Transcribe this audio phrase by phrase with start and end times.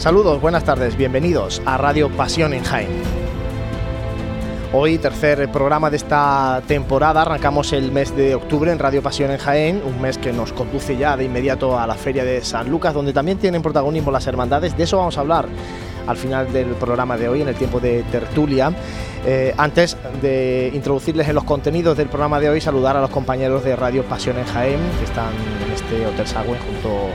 [0.00, 2.88] Saludos, buenas tardes, bienvenidos a Radio Pasión en Jaén.
[4.72, 9.36] Hoy, tercer programa de esta temporada, arrancamos el mes de octubre en Radio Pasión en
[9.36, 12.94] Jaén, un mes que nos conduce ya de inmediato a la Feria de San Lucas,
[12.94, 14.74] donde también tienen protagonismo las hermandades.
[14.74, 15.46] De eso vamos a hablar
[16.06, 18.72] al final del programa de hoy, en el tiempo de tertulia.
[19.26, 23.64] Eh, antes de introducirles en los contenidos del programa de hoy, saludar a los compañeros
[23.64, 25.34] de Radio Pasión en Jaén, que están
[25.66, 27.10] en este Hotel Sagüen junto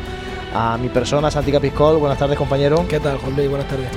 [0.55, 1.97] a mi persona, Santi Capiscol.
[1.97, 2.85] Buenas tardes, compañero.
[2.87, 3.49] ¿Qué tal, Juan Luis?
[3.49, 3.89] Buenas tardes.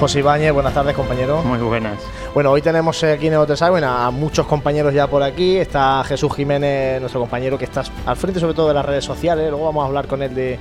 [0.00, 1.42] José Ibáñez, buenas tardes, compañero.
[1.42, 1.98] Muy buenas.
[2.32, 5.56] Bueno, hoy tenemos aquí en el Hotel a muchos compañeros ya por aquí.
[5.56, 9.48] Está Jesús Jiménez, nuestro compañero que está al frente sobre todo de las redes sociales.
[9.50, 10.58] Luego vamos a hablar con él de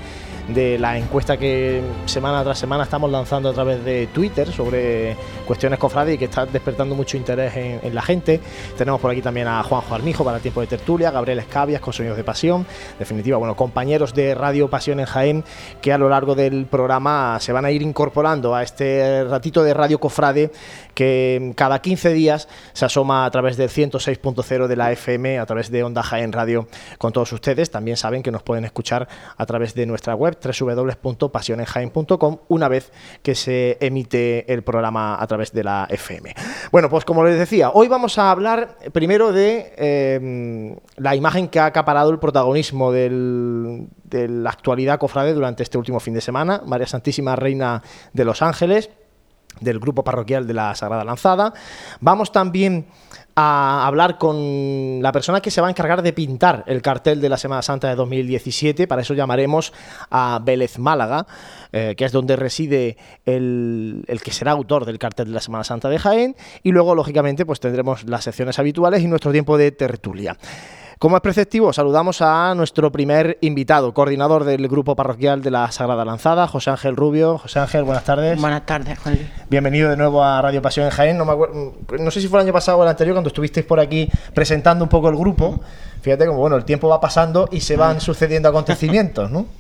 [0.48, 5.80] de la encuesta que semana tras semana estamos lanzando a través de Twitter sobre cuestiones
[5.80, 8.40] cofrades y que está despertando mucho interés en, la gente.
[8.78, 11.94] Tenemos por aquí también a Juanjo Armijo para el tiempo de tertulia, Gabriel Escabias con
[11.94, 12.66] Sonidos de Pasión.
[13.00, 15.44] definitiva, bueno, compañeros de Radio Pasión en Jaén
[15.82, 19.74] que a lo largo del programa se van a ir incorporando a este ratito de
[19.74, 20.52] Radio Cofrade
[20.94, 25.72] que cada 15 días se asoma a través del 106.0 de la FM, a través
[25.72, 26.68] de Onda Jaén Radio
[26.98, 27.72] con todos ustedes.
[27.72, 29.08] También saben que nos pueden escuchar
[29.38, 32.92] a través de nuestra web www.pasionenjaen.com una vez
[33.22, 36.34] que se emite el programa a través de la FM.
[36.72, 41.60] Bueno, pues como les decía, hoy vamos a hablar primero de eh, la imagen que
[41.60, 46.88] ha acaparado el protagonismo de la actualidad cofrade durante este último fin de semana, María
[46.88, 47.82] Santísima Reina
[48.14, 48.90] de los Ángeles
[49.60, 51.54] del grupo parroquial de la Sagrada Lanzada.
[52.02, 52.88] Vamos también
[53.36, 57.30] a hablar con la persona que se va a encargar de pintar el cartel de
[57.30, 58.88] la Semana Santa de 2017.
[58.88, 59.74] Para eso llamaremos
[60.10, 61.28] a Vélez Málaga,
[61.74, 65.66] eh, que es donde reside el, el, que será autor del cartel de la Semana
[65.66, 66.36] Santa de Jaén.
[66.64, 70.38] Y luego, lógicamente, pues tendremos las secciones habituales y nuestro tiempo de tertulia.
[70.98, 76.06] Como es preceptivo, saludamos a nuestro primer invitado, coordinador del grupo parroquial de la Sagrada
[76.06, 77.38] Lanzada, José Ángel Rubio.
[77.38, 78.40] José Ángel, buenas tardes.
[78.40, 79.20] Buenas tardes, Juan
[79.50, 81.18] Bienvenido de nuevo a Radio Pasión en Jaén.
[81.18, 84.10] No, no, sé si fue el año pasado o el anterior cuando estuvisteis por aquí
[84.34, 85.60] presentando un poco el grupo.
[86.02, 89.48] Fíjate como bueno, el tiempo va pasando y se van sucediendo acontecimientos, ¿no?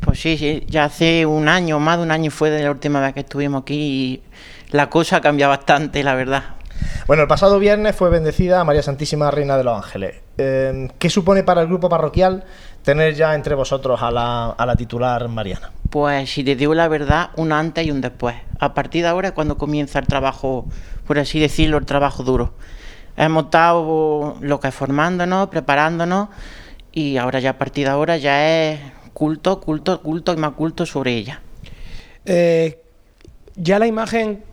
[0.00, 3.00] Pues sí, sí, ya hace un año, más de un año fue de la última
[3.00, 4.22] vez que estuvimos aquí y
[4.70, 6.42] la cosa ha cambiado bastante, la verdad.
[7.06, 10.16] Bueno, el pasado viernes fue bendecida María Santísima Reina de los Ángeles.
[10.38, 12.44] Eh, ¿Qué supone para el grupo parroquial
[12.82, 15.72] tener ya entre vosotros a la, titular Mariana?
[15.90, 18.36] Pues si te digo la verdad, un antes y un después.
[18.58, 20.66] A partir de ahora es cuando comienza el trabajo,
[21.06, 22.54] por así decirlo, el trabajo duro.
[23.16, 26.28] Hemos estado lo que es formándonos, preparándonos
[26.92, 28.80] y ahora ya a partir de ahora ya es
[29.12, 31.40] culto, culto, culto y más culto sobre ella.
[32.24, 32.80] Eh,
[33.56, 34.44] ya la imagen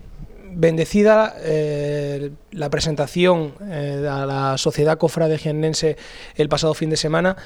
[0.58, 5.98] bendecida eh, la presentación eh, a la sociedad cofrade jiennense
[6.36, 7.38] el pasado fin de semana.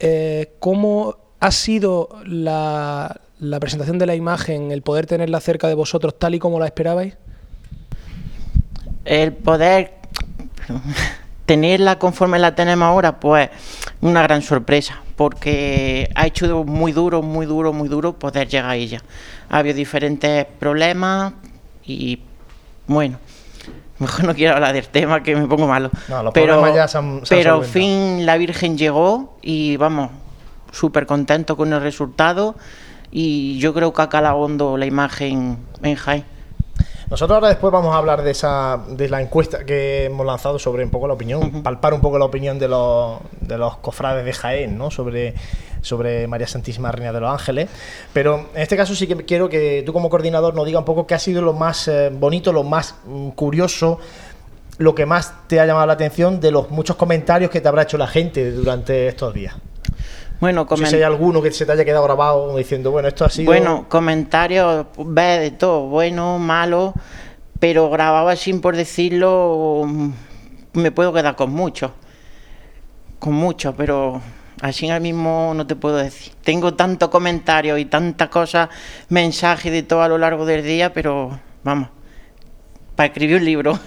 [0.00, 5.74] Eh, ¿Cómo ha sido la, la, presentación de la imagen, el poder tenerla cerca de
[5.74, 7.16] vosotros tal y como la esperabais?
[9.04, 9.96] El poder
[11.44, 13.50] tenerla conforme la tenemos ahora, pues
[14.00, 18.76] una gran sorpresa, porque ha hecho muy duro, muy duro, muy duro poder llegar a
[18.76, 19.02] ella.
[19.50, 21.34] Ha habido diferentes problemas
[21.84, 22.20] y
[22.86, 23.18] bueno,
[23.98, 25.90] mejor no quiero hablar del tema que me pongo malo.
[26.32, 26.86] pero ya
[27.28, 30.10] pero al fin la Virgen llegó y vamos,
[30.72, 32.56] súper contento con el resultado
[33.10, 36.33] y yo creo que ha calado hondo la imagen en Jaén.
[37.14, 40.82] Nosotros ahora después vamos a hablar de esa de la encuesta que hemos lanzado sobre
[40.82, 44.32] un poco la opinión, palpar un poco la opinión de los, de los cofrades de
[44.32, 44.90] Jaén, ¿no?
[44.90, 45.32] Sobre
[45.80, 47.68] sobre María Santísima Reina de los Ángeles.
[48.12, 51.06] Pero en este caso sí que quiero que tú como coordinador nos diga un poco
[51.06, 54.00] qué ha sido lo más eh, bonito, lo más mm, curioso,
[54.78, 57.82] lo que más te ha llamado la atención de los muchos comentarios que te habrá
[57.82, 59.54] hecho la gente durante estos días.
[60.44, 63.46] Bueno, si hay alguno que se te haya quedado grabado diciendo, bueno, esto ha sido...
[63.46, 66.92] Bueno, comentarios, ve de todo, bueno, malo,
[67.58, 70.12] pero grabado así por decirlo, mm,
[70.74, 71.92] me puedo quedar con mucho.
[73.18, 74.20] Con mucho, pero
[74.60, 76.32] Así ahora mismo no te puedo decir.
[76.42, 78.68] Tengo tanto comentario y tantas cosas,
[79.08, 81.88] mensajes de todo a lo largo del día, pero vamos,
[82.94, 83.78] para escribir un libro.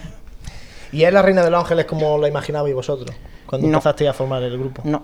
[0.92, 3.15] ¿Y es la Reina de los Ángeles como la imaginabais vosotros
[3.45, 4.81] cuando empezasteis a formar el grupo?
[4.86, 5.04] No,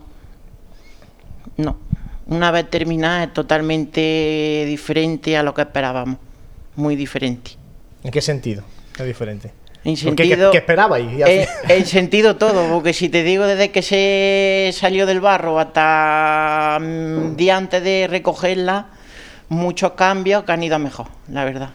[1.58, 1.78] no.
[2.26, 6.18] Una vez terminada es totalmente diferente a lo que esperábamos.
[6.76, 7.52] Muy diferente.
[8.04, 8.64] ¿En qué sentido?
[8.98, 9.52] Es diferente.
[9.86, 11.10] En sentido, ¿Qué, esperabais?
[11.68, 17.36] En, sentido todo, porque si te digo desde que se salió del barro hasta mm,
[17.36, 18.88] día antes de recogerla,
[19.50, 21.72] muchos cambios que han ido a mejor, la verdad.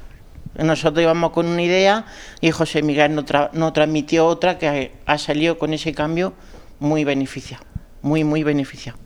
[0.56, 2.06] Nosotros íbamos con una idea
[2.40, 6.32] y José Miguel nos, transmitió otra que ha salido con ese cambio
[6.80, 7.64] muy beneficiado,
[8.00, 8.98] muy, muy beneficiado.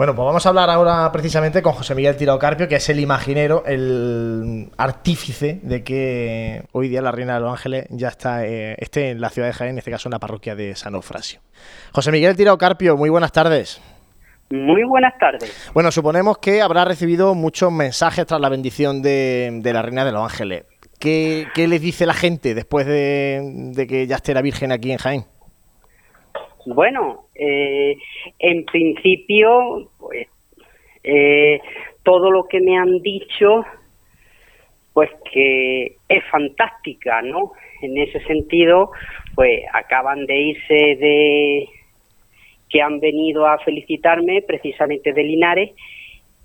[0.00, 3.00] Bueno, pues vamos a hablar ahora precisamente con José Miguel Tirao Carpio, que es el
[3.00, 8.76] imaginero, el artífice de que hoy día la Reina de los Ángeles ya está eh,
[8.78, 11.40] esté en la ciudad de Jaén, en este caso en la parroquia de San Eufrasio.
[11.92, 13.78] José Miguel Tirao Carpio, muy buenas tardes.
[14.48, 15.70] Muy buenas tardes.
[15.74, 20.22] Bueno, suponemos que habrá recibido muchos mensajes tras la bendición de, la Reina de los
[20.22, 20.64] Ángeles.
[20.98, 25.24] ¿Qué, les dice la gente después de, que ya esté la Virgen aquí en Jaén?
[26.74, 27.96] Bueno, eh,
[28.38, 30.28] en principio, pues
[31.02, 31.60] eh,
[32.04, 33.64] todo lo que me han dicho,
[34.92, 37.52] pues que es fantástica, ¿no?
[37.82, 38.92] En ese sentido,
[39.34, 41.68] pues acaban de irse de
[42.68, 45.70] que han venido a felicitarme precisamente de Linares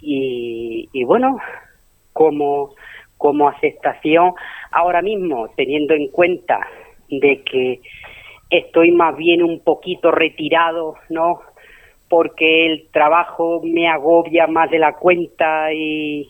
[0.01, 1.37] y, bueno,
[2.13, 2.73] como,
[3.17, 4.33] como aceptación
[4.71, 6.67] ahora mismo, teniendo en cuenta
[7.09, 7.81] de que
[8.49, 11.41] estoy más bien un poquito retirado, ¿no?
[12.09, 16.29] Porque el trabajo me agobia más de la cuenta y,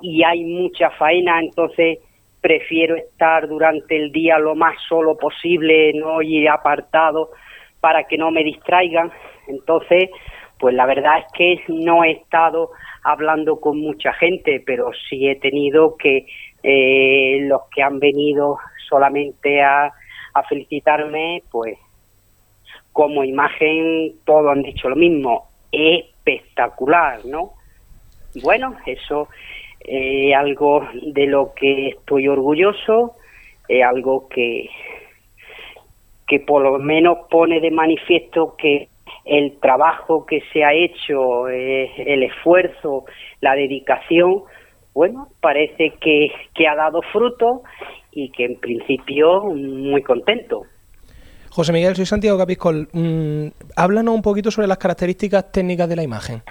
[0.00, 1.98] y hay mucha faena, entonces
[2.40, 6.20] prefiero estar durante el día lo más solo posible, ¿no?
[6.20, 7.30] Y apartado
[7.80, 9.10] para que no me distraigan.
[9.48, 10.10] Entonces,
[10.58, 12.70] pues la verdad es que no he estado
[13.02, 16.26] hablando con mucha gente, pero sí he tenido que
[16.62, 18.58] eh, los que han venido
[18.88, 19.92] solamente a,
[20.34, 21.78] a felicitarme, pues
[22.92, 27.52] como imagen todos han dicho lo mismo, espectacular, ¿no?
[28.42, 29.28] Bueno, eso
[29.80, 33.16] es algo de lo que estoy orgulloso,
[33.68, 34.68] es algo que,
[36.26, 38.88] que por lo menos pone de manifiesto que
[39.24, 43.04] el trabajo que se ha hecho, eh, el esfuerzo,
[43.40, 44.42] la dedicación,
[44.94, 46.30] bueno, parece que,
[46.68, 47.62] ha dado fruto
[48.14, 50.62] y que en principio muy contento.
[51.50, 52.88] José Miguel, soy Santiago Capiscol.
[52.92, 53.46] Mm,
[53.76, 56.42] háblanos un poquito sobre las características técnicas de la imagen.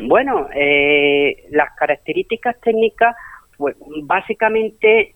[0.00, 3.14] Bueno, eh, las características técnicas,
[3.56, 5.14] pues básicamente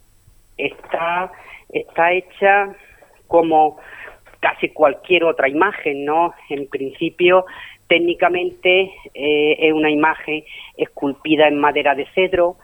[0.57, 1.33] está,
[1.71, 2.75] está hecha
[3.26, 3.78] como
[4.40, 6.35] casi cualquier otra imagen, ¿no?
[6.50, 7.47] En principio,
[7.88, 10.45] técnicamente eh, es una imagen
[10.76, 12.57] esculpida en madera de cedro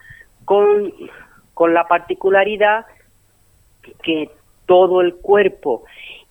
[0.44, 0.92] con,
[1.54, 2.86] con la particularidad
[4.02, 4.30] que
[4.66, 5.84] todo el cuerpo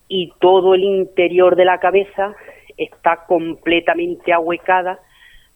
[0.08, 2.34] y todo el interior de la cabeza
[2.78, 5.00] está completamente ahuecada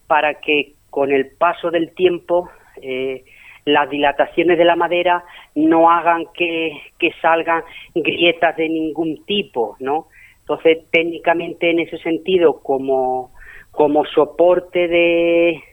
[0.07, 2.49] para que con el paso del tiempo
[2.81, 3.23] eh,
[3.65, 5.23] las dilataciones de la madera
[5.55, 6.79] no hagan que,
[7.21, 7.63] salgan
[7.95, 10.07] grietas de ningún tipo, ¿no?
[10.41, 13.31] Entonces, técnicamente en ese sentido, como,
[13.71, 15.63] como soporte de,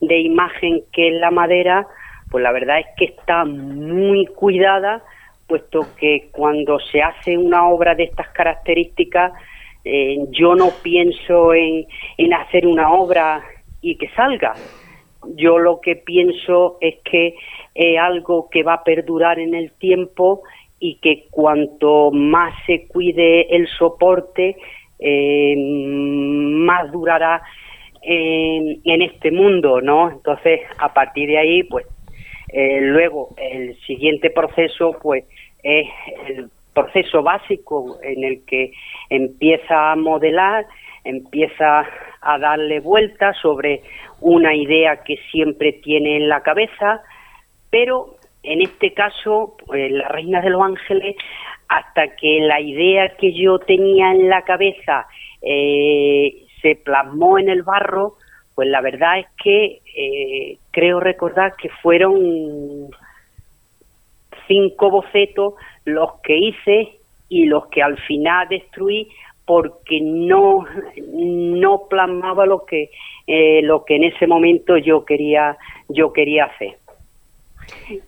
[0.00, 1.88] de imagen que es la madera,
[2.30, 5.02] pues la verdad es que está muy cuidada,
[5.46, 9.32] puesto que cuando se hace una obra de estas características,
[9.84, 11.86] eh, yo no pienso en,
[12.18, 13.42] en hacer una obra
[13.80, 14.54] y que salga,
[15.36, 17.34] yo lo que pienso es que
[17.74, 20.42] es algo que va a perdurar en el tiempo
[20.78, 24.56] y que cuanto más se cuide el soporte,
[24.98, 27.42] eh, más durará
[28.02, 30.10] en, este mundo, ¿no?
[30.10, 31.86] Entonces, a partir de ahí, pues,
[32.52, 35.24] eh, luego el siguiente proceso, pues,
[35.62, 35.86] es
[36.28, 38.72] el proceso básico en el que
[39.08, 40.66] empieza a modelar,
[41.04, 41.86] empieza
[42.20, 43.82] a darle vuelta sobre
[44.20, 47.02] una idea que siempre tiene en la cabeza,
[47.70, 51.16] pero en este caso, pues, la Reina de los Ángeles,
[51.68, 55.06] hasta que la idea que yo tenía en la cabeza
[55.40, 58.14] eh, se plasmó en el barro,
[58.54, 62.90] pues la verdad es que eh, creo recordar que fueron
[64.46, 65.54] cinco bocetos
[65.84, 69.08] los que hice y los que al final destruí
[69.46, 70.64] porque no,
[71.12, 72.90] no plasmaba lo que,
[73.26, 75.56] eh, lo que en ese momento yo quería,
[75.88, 76.76] yo quería hacer.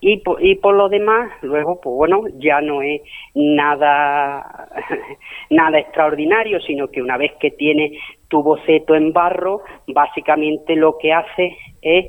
[0.00, 3.02] Y por, y por lo demás, luego, pues bueno, ya no es
[3.34, 4.68] nada,
[5.50, 7.98] nada extraordinario, sino que una vez que tiene
[8.32, 12.06] tu boceto en barro, básicamente lo que hace es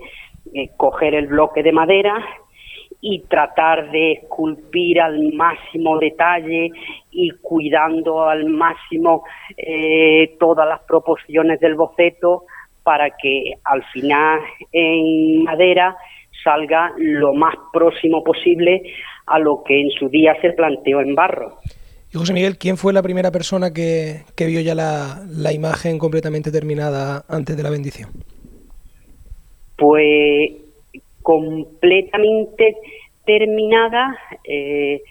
[0.53, 2.15] eh, coger el bloque de madera,
[3.05, 6.71] y tratar de esculpir al máximo detalle
[7.11, 9.25] y cuidando al máximo
[9.57, 12.45] eh, todas las proporciones del boceto
[12.81, 14.39] para que al final
[14.71, 15.97] en madera
[16.45, 18.83] salga lo más próximo posible
[19.25, 21.57] a lo que en su día se planteó en barro.
[22.13, 26.51] Y José Miguel, ¿quién fue la primera persona que, vio ya la, la imagen completamente
[26.51, 28.11] terminada antes de la bendición?
[29.75, 30.51] Pues
[31.23, 32.75] completamente
[33.25, 35.01] terminada, eh,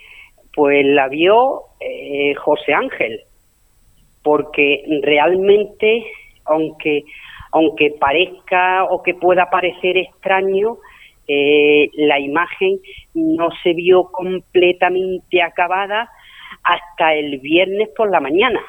[0.54, 3.22] pues la vio eh, José Ángel,
[4.22, 6.04] porque realmente,
[6.44, 7.02] aunque,
[7.50, 10.76] aunque parezca o que pueda parecer extraño,
[11.26, 12.78] eh, la imagen
[13.14, 16.08] no se vio completamente acabada
[16.64, 18.60] hasta el viernes por la mañana.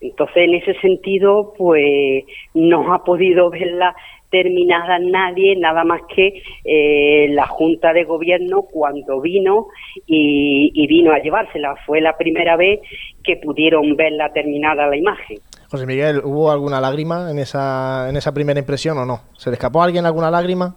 [0.00, 3.94] Entonces, en ese sentido, pues no ha podido verla
[4.30, 9.68] terminada nadie, nada más que eh, la Junta de Gobierno cuando vino
[10.06, 11.74] y, vino a llevársela.
[11.86, 12.80] Fue la primera vez
[13.24, 15.38] que pudieron verla terminada la imagen.
[15.70, 19.20] José Miguel, ¿hubo alguna lágrima en esa, en esa primera impresión o no?
[19.36, 20.76] ¿Se le escapó a alguien alguna lágrima?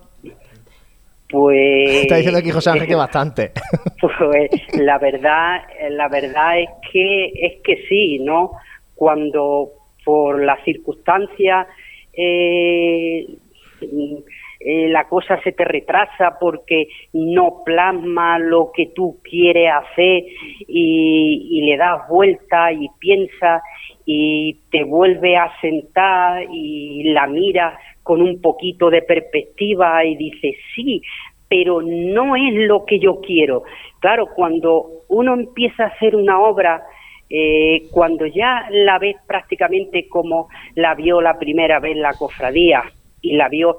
[1.32, 2.02] Pues.
[2.02, 3.52] Está diciendo aquí José Ángel que bastante.
[4.18, 5.62] Pues la verdad,
[5.92, 8.52] la verdad es que es que sí, ¿no?
[8.96, 9.70] Cuando
[10.04, 11.68] por las circunstancias
[12.14, 13.28] eh,
[14.64, 20.24] eh, la cosa se te retrasa porque no plasma lo que tú quieres hacer
[20.68, 23.64] y, le das vuelta y piensas
[24.06, 27.74] y te vuelve a sentar y la miras
[28.04, 31.02] con un poquito de perspectiva y dices, sí,
[31.48, 33.64] pero no es lo que yo quiero.
[34.00, 36.84] Claro, cuando uno empieza a hacer una obra,
[37.30, 42.84] eh, cuando ya la ves prácticamente como la vio la primera vez la cofradía
[43.22, 43.78] y la vio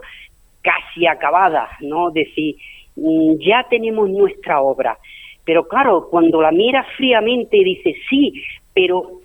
[0.63, 2.11] casi acabada, ¿no?
[2.11, 2.57] Decir,
[2.97, 4.97] mm, ya tenemos nuestra obra.
[5.45, 9.21] Pero claro, cuando la miras fríamente y dices, sí, pero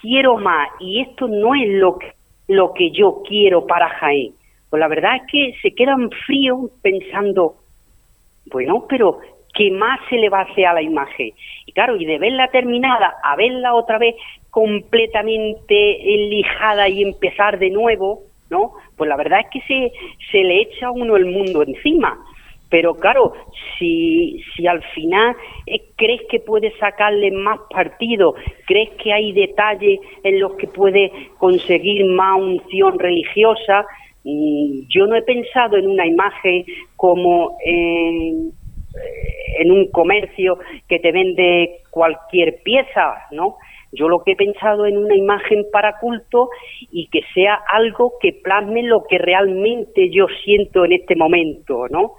[0.00, 2.12] quiero más y esto no es lo que,
[2.48, 4.32] lo que yo quiero para Jaén.
[4.70, 7.56] Pues la verdad es que se quedan fríos pensando,
[8.46, 9.18] bueno, pero
[9.52, 11.32] ¿qué más se le va a hacer a la imagen?
[11.66, 14.14] Y claro, y de verla terminada a verla otra vez
[14.50, 18.72] completamente lijada y empezar de nuevo, ¿no?
[18.96, 19.92] Pues la verdad es que se,
[20.30, 22.18] se le echa a uno el mundo encima.
[22.68, 23.32] Pero claro,
[23.76, 25.34] si, si al final
[25.66, 28.34] eh, crees que puedes sacarle más partido,
[28.64, 33.84] crees que hay detalles en los que puedes conseguir más unción religiosa,
[34.24, 36.64] yo no he pensado en una imagen
[36.96, 38.52] como en,
[39.70, 40.58] un comercio
[40.88, 43.56] que te vende cualquier pieza, ¿no?
[43.92, 46.48] Yo lo que he pensado en una imagen para culto
[46.90, 52.14] y que sea algo que plasme lo que realmente yo siento en este momento, ¿no?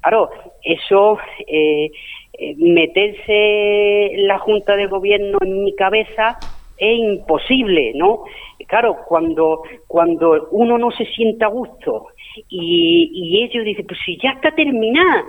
[0.00, 0.30] Claro,
[0.62, 1.90] eso, eh,
[2.32, 6.38] eh, meterse la Junta de Gobierno en mi cabeza
[6.78, 8.24] es imposible, ¿no?
[8.66, 12.08] Claro, cuando, cuando uno no se sienta a gusto
[12.48, 15.24] y, y ellos dicen, pues si ya está terminada,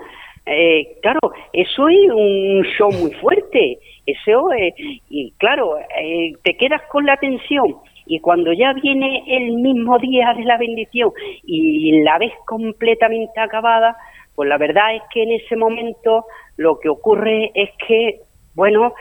[0.46, 1.20] eh, claro,
[1.54, 3.80] eso es un show muy fuerte.
[4.06, 4.74] Eso, eh,
[5.10, 7.76] y claro, eh, te quedas con la tensión
[8.08, 11.12] y cuando ya viene el mismo día de la bendición
[11.44, 13.96] y la ves completamente acabada,
[14.34, 16.26] pues la verdad es que en ese momento
[16.58, 18.22] lo que ocurre es que
[18.56, 18.94] bueno,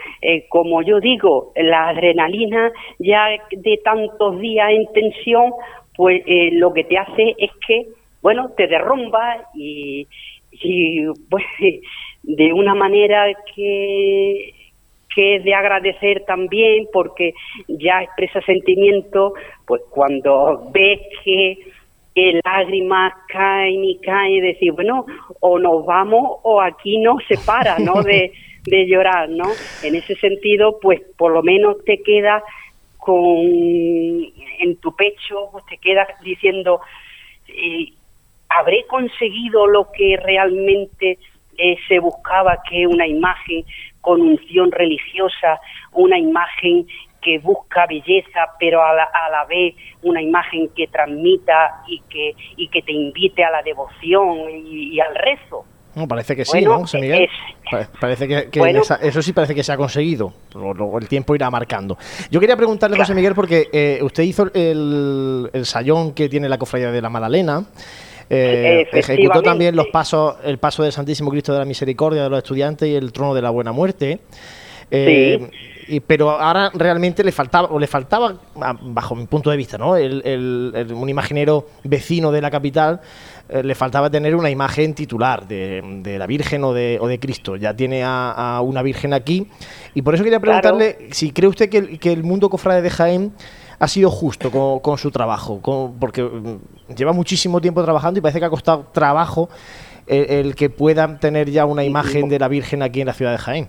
[0.48, 5.52] como yo digo, la adrenalina ya de tantos días en tensión,
[5.96, 7.88] pues lo que te hace es que,
[8.22, 10.06] bueno, te derrumba y,
[10.52, 11.44] y pues
[12.22, 14.54] de una manera que
[15.14, 17.32] que es de agradecer también porque
[17.66, 19.32] ya expresa sentimiento
[19.66, 21.58] pues cuando ves que,
[22.14, 25.06] que lágrimas caen y caen decir bueno
[25.40, 28.30] o nos vamos o aquí no se para no de,
[28.68, 29.50] de llorar no
[29.82, 32.42] en ese sentido pues por lo menos te queda
[32.96, 33.16] con
[34.60, 36.80] en tu pecho pues te queda diciendo
[37.48, 37.92] eh,
[38.48, 41.18] habré conseguido lo que realmente
[41.56, 43.64] eh, se buscaba, que una imagen
[44.00, 45.60] con unción religiosa,
[45.92, 46.86] una imagen
[47.20, 52.34] que busca belleza, pero a la, a la, vez una imagen que transmita y que,
[52.56, 55.64] y que te invite a la devoción y, al rezo.
[56.06, 57.28] Parece que sí, ¿no, José Miguel?
[58.00, 58.48] parece que,
[59.02, 60.32] eso sí parece que se ha conseguido.
[60.54, 61.98] Luego el tiempo irá marcando.
[62.30, 66.58] Yo quería preguntarle, José Miguel, porque eh, usted hizo el, el sayón que tiene la
[66.58, 67.64] cofradía de la Magdalena.
[68.30, 72.38] Eh, ejecutó también los pasos, el paso del Santísimo Cristo de la Misericordia de los
[72.38, 74.20] estudiantes y el trono de la buena muerte.
[74.90, 75.50] Eh,
[76.06, 78.34] pero ahora realmente le faltaba, o le faltaba,
[78.82, 79.92] bajo mi punto de vista, ¿no?
[79.92, 83.00] un imaginero vecino de la capital,
[83.48, 87.56] eh, le faltaba tener una imagen titular de, la Virgen o de, o de, Cristo.
[87.56, 89.48] Ya tiene a, una Virgen aquí.
[89.94, 92.90] Y por eso quería preguntarle si cree usted que el, que el mundo cofrade de
[92.90, 93.32] Jaén
[93.78, 94.50] ha sido justo
[94.82, 95.60] con, su trabajo,
[95.98, 99.48] porque mm, lleva muchísimo tiempo trabajando y parece que ha costado trabajo
[100.06, 103.38] el, que puedan tener ya una imagen de la Virgen aquí en la ciudad de
[103.38, 103.68] Jaén.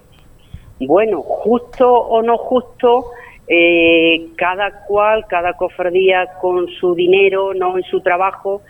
[0.80, 3.12] Bueno, justo o no justo,
[3.48, 8.62] eh, cada cual, cada cofradía con su dinero, no en su trabajo,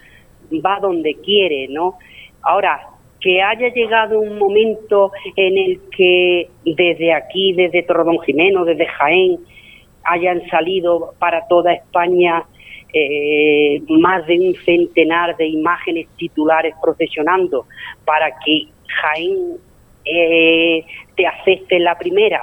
[0.66, 1.98] va donde quiere, ¿no?
[2.42, 2.88] Ahora,
[3.20, 9.38] que haya llegado un momento en el que desde aquí, desde Tordón Jimeno, desde Jaén,
[10.04, 12.46] hayan salido para toda España
[12.94, 17.66] eh, más de un centenar de imágenes titulares procesionando
[18.06, 19.58] para que Jaén
[20.06, 22.42] eh, te acepte la primera,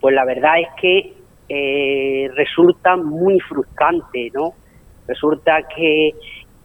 [0.00, 1.12] pues la verdad es que
[1.48, 4.52] eh, resulta muy frustrante, ¿no?
[5.06, 6.14] Resulta que,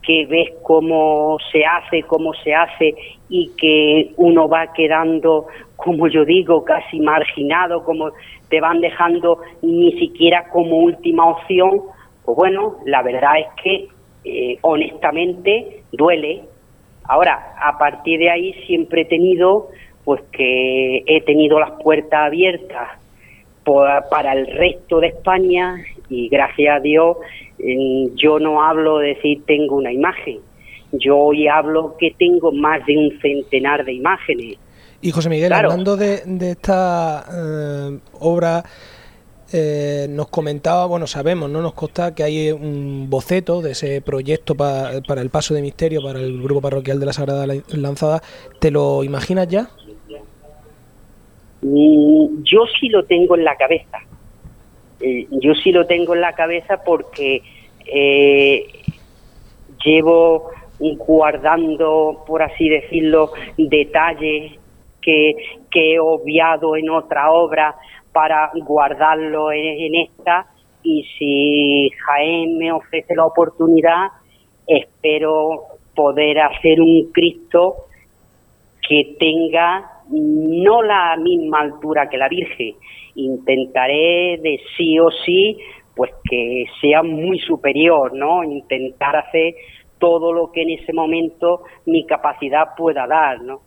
[0.01, 2.95] que ves cómo se hace, cómo se hace
[3.29, 8.11] y que uno va quedando, como yo digo, casi marginado, como
[8.49, 11.81] te van dejando ni siquiera como última opción,
[12.25, 13.87] pues bueno, la verdad es que
[14.23, 16.41] eh, honestamente duele.
[17.03, 19.69] Ahora, a partir de ahí siempre he tenido,
[20.09, 22.97] pues que he tenido las puertas abiertas
[24.09, 25.75] para el resto de España
[26.09, 27.17] y gracias a Dios
[28.15, 30.39] yo no hablo de decir tengo una imagen,
[30.93, 34.57] yo hoy hablo que tengo más de un centenar de imágenes.
[34.99, 38.63] Y José Miguel, hablando de, esta eh, obra,
[39.53, 44.55] eh, nos comentaba, bueno, sabemos, no nos consta que hay un boceto de ese proyecto
[44.55, 48.23] para el paso de misterio para el grupo parroquial de la Sagrada Lanzada.
[48.59, 49.69] ¿Te lo imaginas ya?
[51.61, 53.99] Mm, yo sí lo tengo en la cabeza.
[54.99, 57.41] Eh, yo sí lo tengo en la cabeza porque
[57.85, 58.65] eh,
[59.83, 64.53] llevo guardando, por así decirlo, detalles
[65.01, 65.35] que,
[65.69, 67.75] que he obviado en otra obra
[68.11, 70.47] para guardarlo en, esta
[70.83, 74.07] y si Jaén me ofrece la oportunidad,
[74.65, 75.63] espero
[75.95, 77.85] poder hacer un Cristo
[78.87, 82.75] que tenga no la misma altura que la Virgen.
[83.15, 85.57] Intentaré de sí o sí,
[85.95, 88.43] pues que sea muy superior, ¿no?
[88.43, 89.55] Intentar hacer
[89.99, 93.61] todo lo que en ese momento mi capacidad pueda dar, ¿no?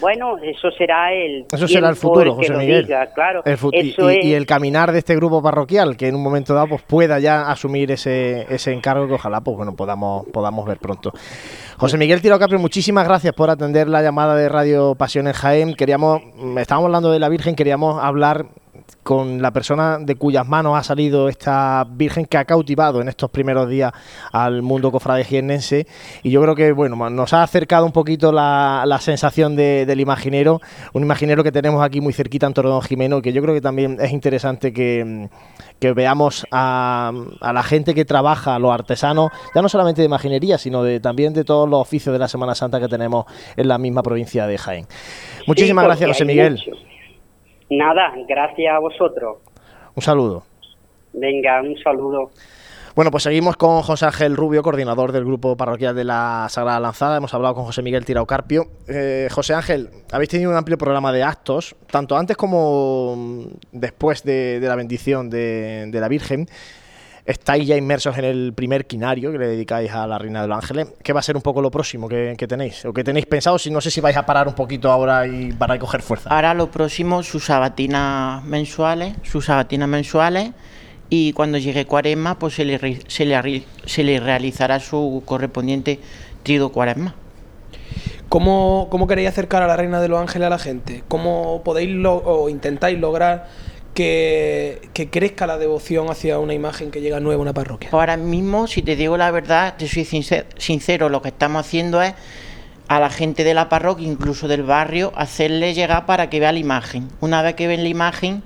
[0.00, 1.46] Bueno, eso será el.
[1.50, 2.86] Eso será el futuro, José Miguel.
[3.14, 3.42] claro.
[3.72, 7.50] y, el caminar de este grupo parroquial, que en un momento dado pues, pueda ya
[7.50, 11.12] asumir ese, ese encargo que ojalá pues, bueno, podamos, podamos ver pronto.
[11.76, 15.74] José Miguel Tiro Capri, muchísimas gracias por atender la llamada de Radio Pasión en Jaén.
[15.74, 16.22] Queríamos,
[16.56, 18.46] estábamos hablando de la Virgen, queríamos hablar
[19.08, 23.30] con la persona de cuyas manos ha salido esta Virgen que ha cautivado en estos
[23.30, 23.90] primeros días
[24.32, 25.86] al mundo cofrade jiennense
[26.22, 30.60] y yo creo que bueno nos ha acercado un poquito la, sensación del imaginero,
[30.92, 33.96] un imaginero que tenemos aquí muy cerquita en Torredón Jimeno que yo creo que también
[33.98, 35.30] es interesante que,
[35.80, 41.00] veamos a, la gente que trabaja, los artesanos, ya no solamente de imaginería, sino de,
[41.00, 43.24] también de todos los oficios de la Semana Santa que tenemos
[43.56, 44.86] en la misma provincia de Jaén.
[45.46, 46.60] Muchísimas gracias, José Miguel.
[47.70, 49.38] Nada, gracias a vosotros.
[49.94, 50.42] Un saludo.
[51.12, 52.30] Venga, un saludo.
[52.94, 57.18] Bueno, pues seguimos con José Ángel Rubio, coordinador del grupo parroquial de la Sagrada Lanzada.
[57.18, 58.66] Hemos hablado con José Miguel Tiraucarpio.
[58.88, 64.58] Eh, José Ángel, habéis tenido un amplio programa de actos, tanto antes como después de,
[64.60, 66.48] la bendición de la Virgen
[67.28, 70.56] estáis ya inmersos en el primer quinario que le dedicáis a la Reina de los
[70.56, 70.88] Ángeles.
[71.02, 72.86] ¿Qué va a ser un poco lo próximo que, tenéis?
[72.86, 73.58] ¿O que tenéis pensado?
[73.58, 76.30] Si no sé si vais a parar un poquito ahora y para a coger fuerza.
[76.30, 80.52] Ahora lo próximo, sus sabatinas mensuales, sus sabatinas mensuales
[81.10, 86.00] y cuando llegue Cuaresma, pues se le, se le, se le realizará su correspondiente
[86.42, 87.14] trido Cuaresma.
[88.30, 91.04] ¿Cómo, ¿Cómo, queréis acercar a la Reina de los Ángeles a la gente?
[91.08, 93.48] ¿Cómo podéis o intentáis lograr
[93.98, 97.88] que, crezca la devoción hacia una imagen que llega nueva a una parroquia?
[97.90, 102.14] Ahora mismo, si te digo la verdad, te soy sincero, lo que estamos haciendo es
[102.86, 106.60] a la gente de la parroquia, incluso del barrio, hacerle llegar para que vea la
[106.60, 107.08] imagen.
[107.20, 108.44] Una vez que ven la imagen,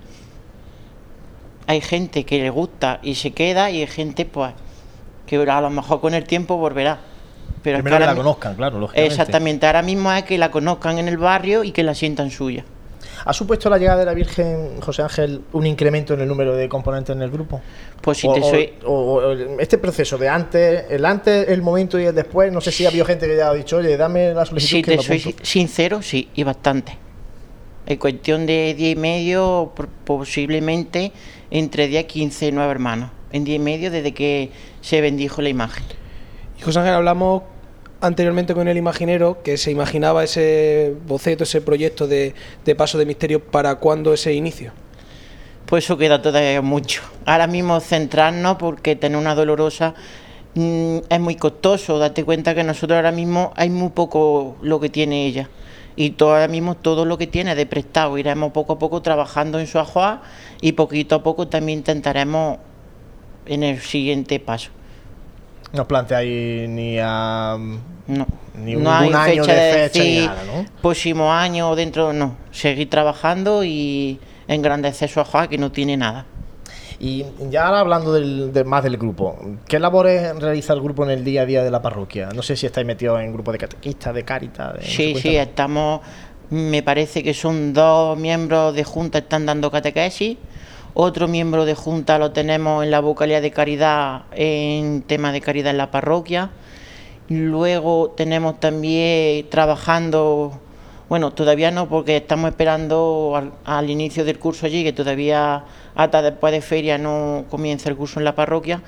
[1.66, 4.54] hay gente que le gusta y se queda y hay gente pues
[5.26, 7.00] que a lo mejor con el tiempo volverá.
[7.62, 9.12] Pero Primero que la conozcan, claro, lógicamente.
[9.12, 12.64] Exactamente, ahora mismo es que la conozcan en el barrio y que la sientan suya.
[13.24, 16.68] ¿Ha supuesto la llegada de la Virgen José Ángel un incremento en el número de
[16.68, 17.60] componentes en el grupo?
[18.00, 18.74] Pues si te soy.
[18.84, 22.84] O, este proceso de antes, el antes, el momento y el después, no sé si
[22.84, 24.76] ha habido gente que ya ha dicho, oye, dame la solicitud.
[24.76, 26.98] Si te soy sincero, sí, y bastante.
[27.86, 29.72] En cuestión de día y medio,
[30.04, 31.12] posiblemente
[31.50, 33.10] entre día 15 y 9 hermanos.
[33.32, 35.84] En día y medio desde que se bendijo la imagen.
[36.58, 37.42] Y José Ángel, hablamos
[38.02, 42.34] anteriormente con el imaginero que se imaginaba ese boceto, ese proyecto de,
[42.76, 44.72] paso de misterio para cuándo ese inicio?
[45.66, 47.02] Pues eso queda todavía mucho.
[47.24, 49.94] Ahora mismo centrarnos porque tener una dolorosa
[50.54, 51.98] mm, es muy costoso.
[51.98, 55.48] Date cuenta que nosotros ahora mismo hay muy poco lo que tiene ella.
[55.94, 58.18] Y todo, ahora mismo todo lo que tiene de prestado.
[58.18, 60.22] Iremos poco a poco trabajando en su ajuar
[60.60, 62.58] y poquito a poco también intentaremos
[63.46, 64.70] en el siguiente paso.
[65.72, 67.56] No planteáis ni a.
[68.06, 68.26] No.
[68.56, 70.66] Ni un, hay año fecha de fecha ni nada, ¿no?
[70.82, 72.36] Próximo año dentro, no.
[72.50, 76.26] Seguir trabajando y engrandecer su ajuar que no tiene nada.
[77.00, 81.10] Y ya ahora hablando del, del- más del grupo, ¿qué labores realiza el grupo en
[81.10, 82.28] el día a día de la parroquia?
[82.34, 84.74] No sé si estáis metidos en grupo de catequistas, de cáritas.
[84.74, 86.00] de- Sí, sí, estamos,
[86.50, 90.36] me parece que son dos miembros de junta están dando catequesis,
[90.94, 95.70] otro miembro de junta lo tenemos en la vocalía de caridad en tema de caridad
[95.70, 96.50] en la parroquia.
[97.28, 100.60] Luego tenemos también trabajando,
[101.08, 106.52] bueno, todavía no porque estamos esperando al, inicio del curso allí, que todavía hasta después
[106.52, 108.82] de feria no comienza el curso en la parroquia,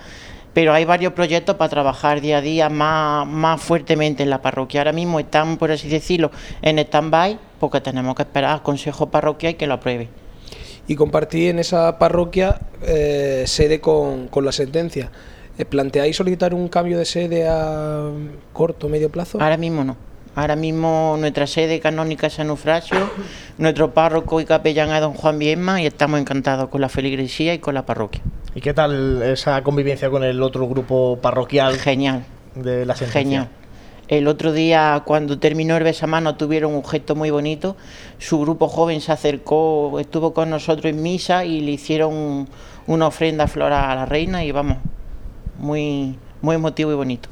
[0.52, 4.80] pero hay varios proyectos para trabajar día a día más, más fuertemente en la parroquia.
[4.80, 9.56] Ahora mismo están, por así decirlo, en stand-by porque tenemos que esperar al consejo parroquial
[9.56, 10.23] que lo apruebe.
[10.86, 15.10] Y compartí en esa parroquia eh, sede con, con la sentencia.
[15.58, 18.10] Eh, ¿Planteáis solicitar un cambio de sede a
[18.52, 19.40] corto o medio plazo?
[19.40, 19.96] Ahora mismo no.
[20.36, 22.98] Ahora mismo nuestra sede canónica es San Eufrasio,
[23.58, 27.60] nuestro párroco y capellán es don Juan Biesma y estamos encantados con la feligresía y
[27.60, 28.20] con la parroquia.
[28.54, 32.24] ¿Y qué tal esa convivencia con el otro grupo parroquial Genial,
[32.56, 33.20] de la sentencia?
[33.20, 33.48] genial.
[34.08, 37.76] El otro día, cuando terminó el besamano, tuvieron un gesto muy bonito.
[38.18, 42.48] Su grupo joven se acercó, estuvo con nosotros en misa y le hicieron
[42.86, 44.76] una ofrenda floral a la reina y vamos,
[45.58, 47.30] muy, muy emotivo y bonito.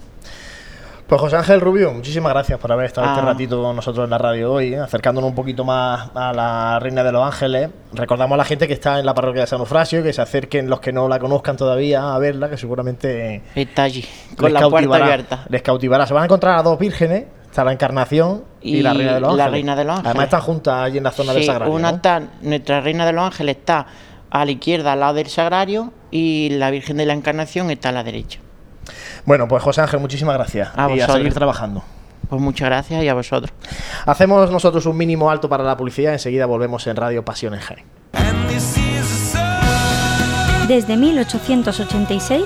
[1.12, 3.25] Pues José Ángel Rubio, muchísimas gracias por haber estado este Ah.
[3.25, 4.79] ratito con nosotros en la radio hoy, ¿eh?
[4.79, 7.68] acercándonos un poquito más a la Reina de los Ángeles.
[7.92, 10.70] Recordamos a la gente que está en la parroquia de San Eufrasio, que se acerquen
[10.70, 14.03] los que no la conozcan todavía a verla, que seguramente Está allí,
[14.38, 15.44] con la puerta abierta.
[15.51, 16.07] Les cautivará.
[16.07, 19.20] Se van a encontrar a dos vírgenes, está la Encarnación y, Y la Reina de
[19.20, 19.53] los la Ángeles.
[19.53, 20.25] Reina de los Además Ángeles.
[20.25, 21.75] están juntas allí en la zona del Sagrario.
[21.75, 21.96] una ¿no?
[21.96, 23.87] está, nuestra Reina de los Ángeles está
[24.31, 27.92] a la izquierda al lado del Sagrario y la Virgen de la Encarnación está a
[27.92, 28.38] la derecha.
[29.25, 30.71] Bueno, pues José Ángel, muchísimas gracias.
[30.77, 31.83] A y a seguir trabajando.
[32.29, 33.53] Pues muchas gracias y a vosotros.
[34.07, 37.85] Hacemos nosotros un mínimo alto para la publicidad, enseguida volvemos en Radio Pasión en Jaén.
[40.66, 42.45] Desde 1886,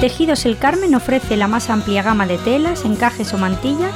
[0.00, 3.92] Tejidos El Carmen ofrece la más amplia gama de telas, encajes o mantillas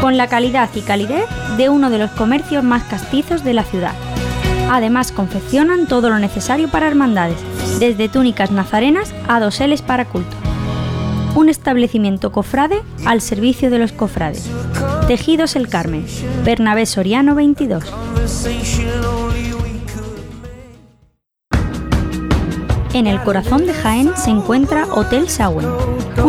[0.00, 3.94] con la calidad y calidez de uno de los comercios más castizos de la ciudad.
[4.70, 7.38] Además, confeccionan todo lo necesario para hermandades,
[7.78, 10.45] desde túnicas nazarenas a doseles para culto.
[11.36, 14.48] Un establecimiento cofrade al servicio de los cofrades.
[15.06, 16.06] Tejidos El Carmen,
[16.46, 17.84] Bernabé Soriano 22.
[22.94, 25.66] En el corazón de Jaén se encuentra Hotel Sauen,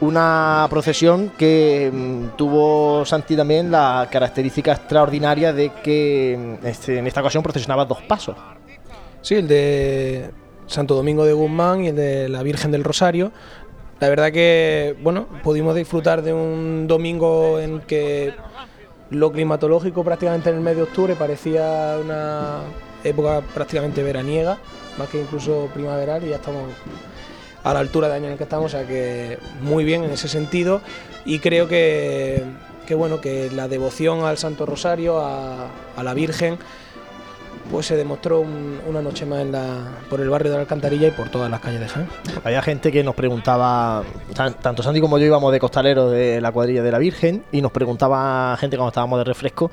[0.00, 7.08] Una procesión que mm, tuvo Santi también la característica extraordinaria de que mm, este, en
[7.08, 8.36] esta ocasión procesionaba dos pasos.
[9.20, 10.30] Sí, el de
[10.66, 13.32] Santo Domingo de Guzmán y el de la Virgen del Rosario.
[14.00, 18.34] La verdad que, bueno, pudimos disfrutar de un domingo en que
[19.10, 22.62] lo climatológico prácticamente en el mes de octubre parecía una
[23.04, 24.58] época prácticamente veraniega,
[24.98, 26.64] más que incluso primaveral, y ya estamos
[27.62, 30.10] a la altura de año en el que estamos, o sea que muy bien en
[30.10, 30.80] ese sentido,
[31.24, 32.42] y creo que,
[32.86, 36.58] que bueno, que la devoción al Santo Rosario, a, a la Virgen,
[37.70, 39.78] pues se demostró un- una noche más en la,
[40.10, 42.08] por el barrio de la Alcantarilla y por todas las calles de Jaén.
[42.44, 44.02] Había gente que nos preguntaba,
[44.34, 47.62] tan- tanto Santi como yo íbamos de costaleros de la cuadrilla de la Virgen, y
[47.62, 49.70] nos preguntaba gente cuando estábamos de refresco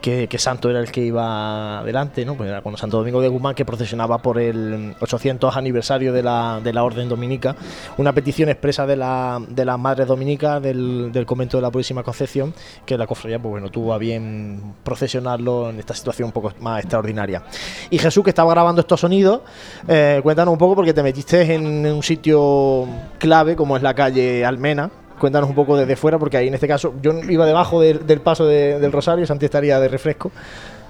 [0.00, 2.34] qué, qué santo era el que iba adelante, ¿no?
[2.34, 6.60] Pues era cuando Santo Domingo de Guzmán que procesionaba por el 800 aniversario de la,
[6.62, 7.56] de la Orden Dominica,
[7.96, 12.02] una petición expresa de la, de las Madres Dominicas del, del convento de la Purísima
[12.02, 16.52] Concepción, que la cofradía pues bueno, tuvo a bien procesionarlo en esta situación un poco
[16.60, 17.42] más extraordinaria.
[17.90, 19.40] Y Jesús, que estaba grabando estos sonidos,
[19.88, 22.86] eh, cuéntanos un poco porque te metiste en un sitio
[23.18, 24.90] clave como es la calle Almena.
[25.20, 28.20] Cuéntanos un poco desde fuera, porque ahí en este caso yo iba debajo del, del
[28.20, 30.32] paso de- del Rosario, Santi estaría de refresco.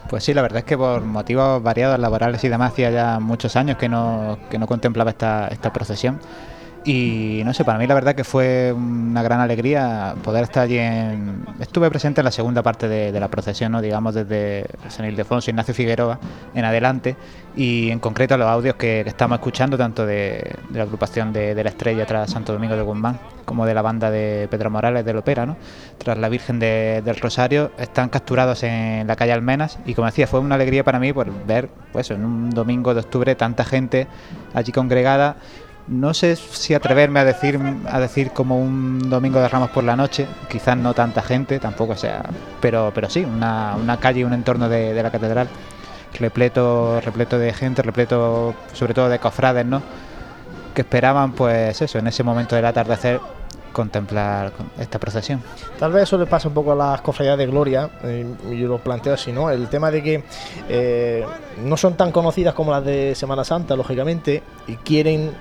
[0.08, 3.54] Pues sí, la verdad es que por motivos variados, laborales y demás, hacía ya muchos
[3.56, 6.18] años que no, que no contemplaba esta, esta procesión.
[6.82, 10.78] Y no sé, para mí la verdad que fue una gran alegría poder estar allí
[10.78, 11.44] en...
[11.60, 13.82] Estuve presente en la segunda parte de, la procesión, ¿no?
[13.82, 16.18] digamos desde San Ildefonso, Ignacio Figueroa
[16.54, 17.16] en adelante,
[17.54, 22.06] y en concreto los audios que, estamos escuchando, tanto de, la agrupación de, la Estrella
[22.06, 25.58] tras Santo Domingo de Guzmán, como de la banda de Pedro Morales de Lopera, ¿no?
[25.98, 30.26] tras la Virgen de- del Rosario, están capturados en la calle Almenas, y como decía,
[30.26, 34.06] fue una alegría para mí por ver, pues en un domingo de octubre, tanta gente
[34.54, 35.36] allí congregada,
[35.90, 39.96] no sé si atreverme a decir a decir como un domingo de Ramos por la
[39.96, 42.22] noche, quizás no tanta gente, tampoco sea,
[42.60, 45.48] pero pero sí, una, una calle un entorno de, la catedral
[46.18, 49.82] repleto repleto de gente, repleto sobre todo de cofrades, ¿no?
[50.74, 53.20] Que esperaban pues eso, en ese momento del atardecer
[53.72, 55.42] contemplar esta procesión.
[55.78, 59.14] Tal vez eso le pasa un poco a las cofradías de Gloria, yo lo planteo
[59.14, 59.50] así, ¿no?
[59.50, 60.24] El tema de que
[60.68, 61.24] eh,
[61.64, 65.32] no son tan conocidas como las de Semana Santa, lógicamente, y quieren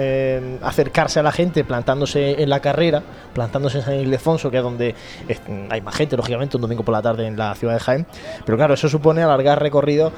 [0.00, 3.02] eh, acercarse a la gente plantándose en la carrera,
[3.34, 4.94] plantándose en San Ildefonso, que es donde
[5.70, 8.06] hay más gente, lógicamente, un domingo por la tarde en la ciudad de Jaén.
[8.46, 10.12] Pero claro, eso supone alargar recorrido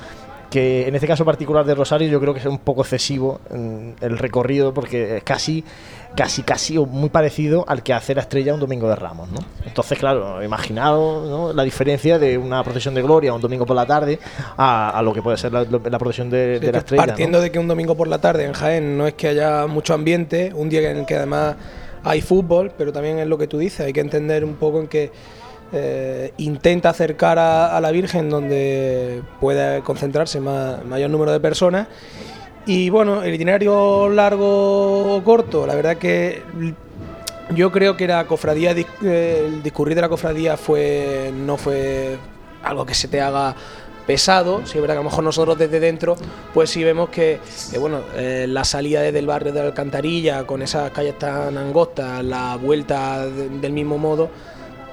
[0.51, 3.90] que en este caso particular de Rosario yo creo que es un poco excesivo mm,
[4.01, 5.64] el recorrido porque casi
[6.16, 9.38] casi casi o muy parecido al que hace la estrella un domingo de Ramos, ¿no?
[9.64, 11.53] Entonces, claro, imaginaos ¿no?
[11.53, 14.18] la diferencia de una procesión de gloria un domingo por la tarde
[14.57, 17.03] a, a lo que puede ser la, la procesión de, Sí, de la estrella.
[17.03, 17.07] ¿no?
[17.09, 19.94] Partiendo de que un domingo por la tarde en Jaén no es que haya mucho
[19.94, 21.55] ambiente, un día en el que además
[22.03, 24.88] hay fútbol, pero también es lo que tú dices, hay que entender un poco en
[24.88, 25.12] que
[25.73, 31.87] eh, intenta acercar a, a la Virgen donde pueda concentrarse ma- mayor número de personas.
[32.66, 36.42] Y bueno, el itinerario largo o corto, la verdad que
[37.55, 42.16] yo creo que la cofradía, eh, el discurrir de la cofradía fue no fue
[42.62, 43.55] algo que se te haga
[44.07, 46.16] pesado, sí es verdad que a lo mejor nosotros desde dentro
[46.53, 50.44] pues sí vemos que, que, bueno, eh, la salida desde el barrio de la Alcantarilla
[50.46, 54.29] con esas calles tan angostas, la vuelta de- del mismo modo,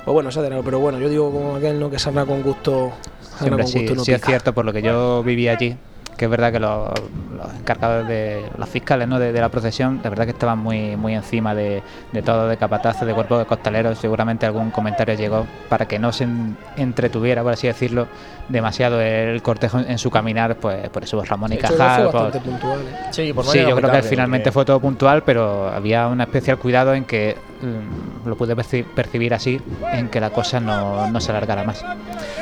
[0.06, 2.91] pues bueno, de- pero bueno, yo digo como aquel no que sarna con gusto,
[3.39, 5.75] Siempre con sí, gusto no sí es cierto, por lo que yo viví allí,
[6.17, 6.89] que es verdad que los,
[7.38, 9.19] los encargados de los fiscales ¿no?
[9.19, 12.58] de, de la procesión, de verdad que estaban muy muy encima de, de todo, de
[12.58, 17.43] capataces, de cuerpos de costaleros, seguramente algún comentario llegó para que no se en- entretuviera,
[17.43, 18.08] por así decirlo,
[18.49, 22.39] demasiado el cortejo en, en su caminar, pues por eso Ramón y Cajal, por- bastante
[22.39, 22.95] puntual, ¿eh?
[23.12, 26.19] Sí, por no Sí, yo creo que finalmente porque- fue todo puntual, pero había un
[26.21, 27.36] especial cuidado en que
[28.26, 29.60] lo pude perci- percibir así,
[29.91, 31.84] en que la cosa no, no se alargara más.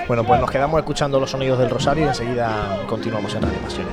[0.07, 3.85] Bueno, pues nos quedamos escuchando los sonidos del Rosario y enseguida continuamos en Radio Pasión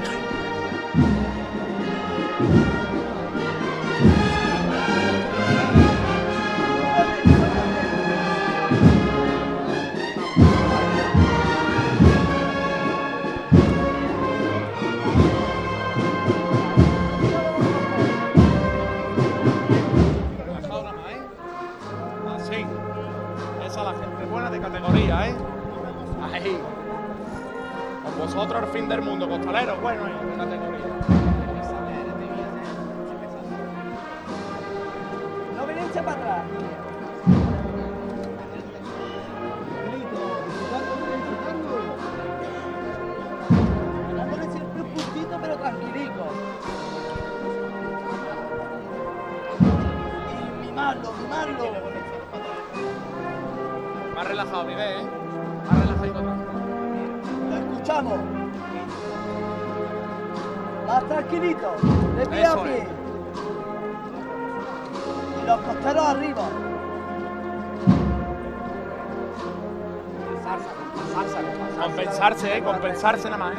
[73.03, 73.52] Compensarse, eh, compensarse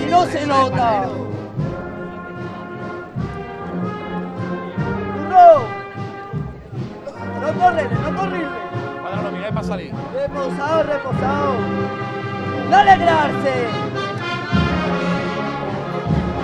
[0.00, 1.08] Y no se nota.
[5.16, 5.64] ¡Burro!
[7.40, 8.48] No correrle, no correrle.
[9.00, 9.92] Cuadra lo miré para salir.
[10.14, 11.54] Reposado, reposado.
[12.70, 13.54] No alegrarse.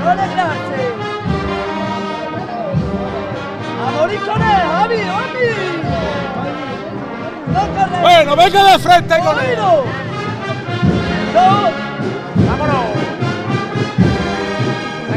[0.03, 0.81] No alegrarse.
[3.87, 5.51] A morir con él, Javi, Javi.
[7.53, 7.61] No.
[8.01, 9.59] Bueno, venga de frente con él.
[11.35, 11.86] No.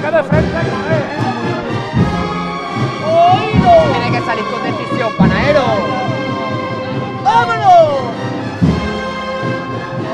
[0.01, 0.67] Venga de frente él.
[3.05, 3.71] Oído.
[3.91, 5.63] Tiene que salir con decisión, panadero.
[7.21, 7.89] ¡Vámonos!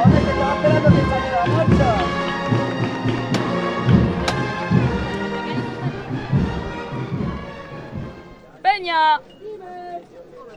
[0.03, 1.89] Hombre, que estaba esperando que saliera la marcha.
[8.63, 9.21] Peña,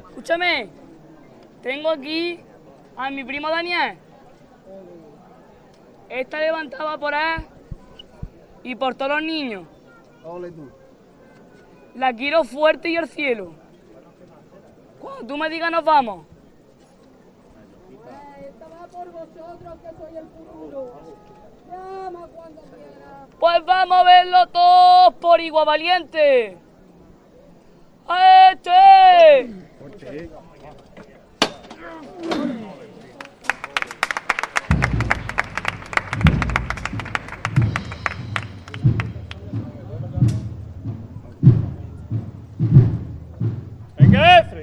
[0.08, 0.70] escúchame,
[1.62, 2.40] tengo aquí
[2.96, 3.98] a mi primo Daniel.
[6.08, 7.57] Esta levantaba por ahí
[8.68, 9.66] y por todos los niños.
[11.94, 13.54] La quiero fuerte y al cielo.
[15.00, 16.26] Cuando tú me digas nos vamos.
[23.40, 26.58] Pues vamos a verlo todos por igual valiente.
[28.06, 29.68] ¡A este!
[44.18, 44.57] Venga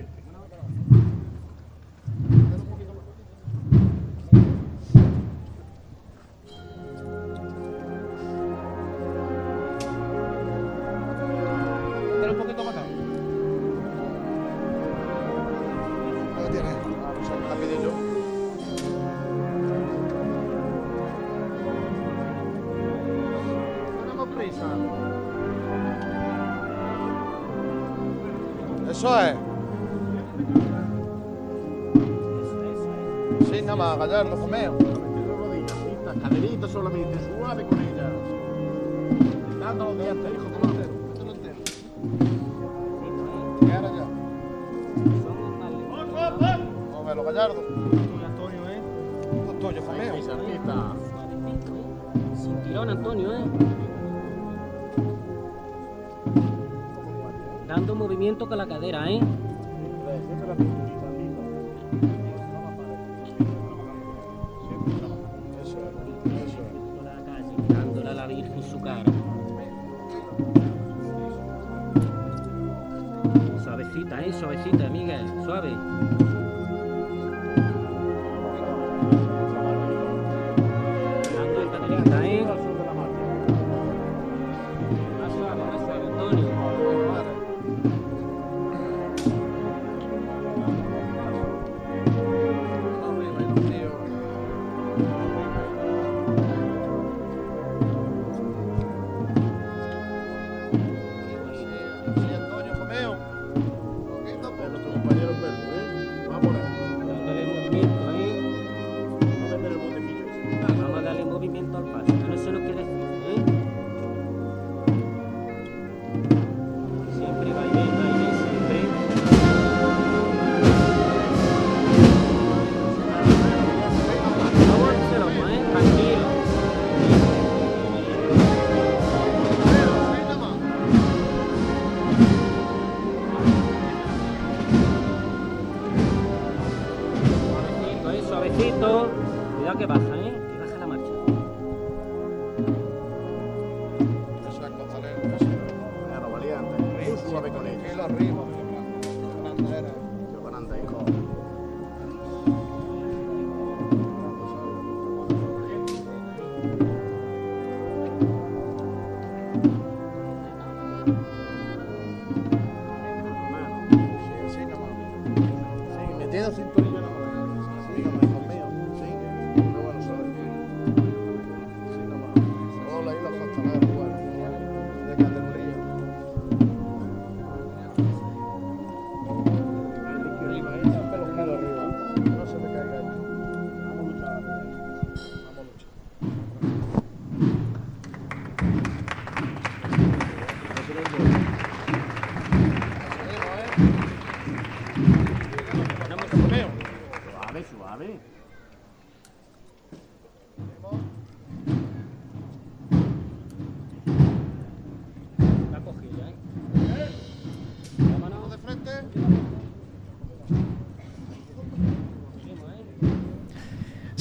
[52.35, 53.43] Sin tirón, Antonio, ¿eh?
[57.67, 59.19] Dando movimiento con la cadera, ¿eh?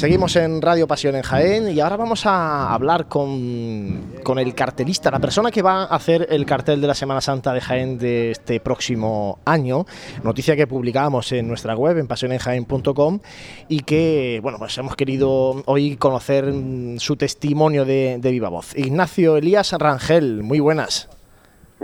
[0.05, 5.11] Seguimos en Radio Pasión en Jaén y ahora vamos a hablar con, con el cartelista,
[5.11, 8.33] la persona que va a hacer el cartel de la Semana Santa de Jaén de
[8.33, 9.87] este próximo año.
[10.23, 13.21] Noticia que publicamos en nuestra web, en pasionenjaén.com,
[13.69, 16.53] y que, bueno, pues hemos querido hoy conocer
[16.99, 18.77] su testimonio de, de viva voz.
[18.77, 21.09] Ignacio Elías Rangel, muy buenas.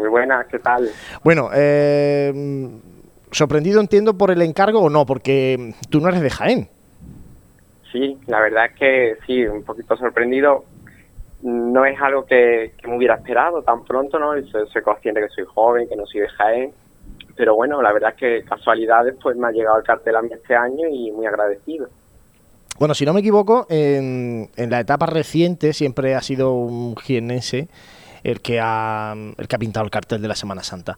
[0.01, 0.89] Muy buenas, ¿qué tal?
[1.23, 2.33] Bueno, eh,
[3.31, 6.69] sorprendido entiendo por el encargo o no, porque tú no eres de Jaén.
[7.93, 10.65] Sí, la verdad es que sí, un poquito sorprendido.
[11.43, 14.33] No es algo que, que me hubiera esperado tan pronto, ¿no?
[14.51, 16.73] Soy, soy consciente que soy joven, que no soy de Jaén.
[17.37, 20.31] Pero bueno, la verdad es que casualidades, pues me ha llegado el cartel a mí
[20.33, 21.89] este año y muy agradecido.
[22.79, 27.69] Bueno, si no me equivoco, en, en la etapa reciente siempre ha sido un jiennense
[28.23, 30.97] el que ha el que ha pintado el cartel de la Semana Santa.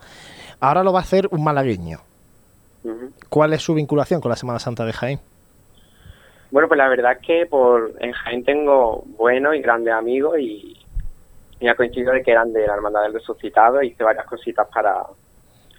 [0.61, 1.99] Ahora lo va a hacer un malagueño.
[3.29, 5.21] ¿Cuál es su vinculación con la Semana Santa de Jaén?
[6.51, 10.77] Bueno, pues la verdad es que por en Jaén tengo buenos y grandes amigos y,
[11.61, 13.83] y ha coincidido de que eran de la Hermandad del Resucitado.
[13.83, 15.03] Hice varias cositas para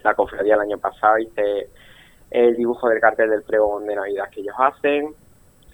[0.03, 1.19] la cofradía el año pasado.
[1.19, 1.69] Hice
[2.31, 5.13] el dibujo del cartel del pregón de Navidad que ellos hacen.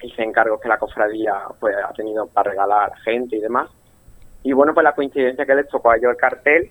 [0.02, 3.70] Hice encargos que la cofradía pues ha tenido para regalar a gente y demás.
[4.42, 6.70] Y bueno, pues la coincidencia que les tocó a ellos el cartel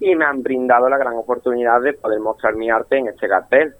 [0.00, 3.74] y me han brindado la gran oportunidad de poder mostrar mi arte en este cartel.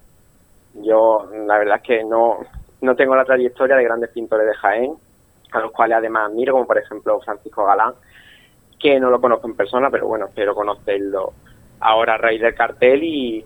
[0.75, 2.39] Yo, la verdad es que no,
[2.81, 4.93] no tengo la trayectoria de grandes pintores de Jaén,
[5.51, 7.93] a los cuales además admiro, como por ejemplo Francisco Galán,
[8.79, 11.33] que no lo conozco en persona, pero bueno, espero conocerlo
[11.79, 13.45] ahora a raíz del cartel y,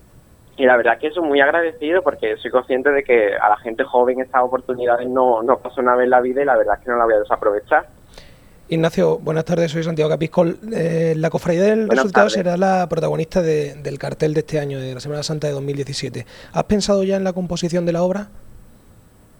[0.57, 3.83] y la verdad que soy muy agradecido porque soy consciente de que a la gente
[3.83, 6.83] joven estas oportunidades no, no pasa una vez en la vida y la verdad es
[6.83, 7.87] que no la voy a desaprovechar.
[8.71, 10.57] Ignacio, buenas tardes, soy Santiago Capiscol.
[10.71, 12.33] Eh, la Cofradía del Buenas Resultado tardes.
[12.33, 16.25] será la protagonista de- del cartel de este año, de la Semana Santa de 2017.
[16.53, 18.27] ¿Has pensado ya en la composición de la obra?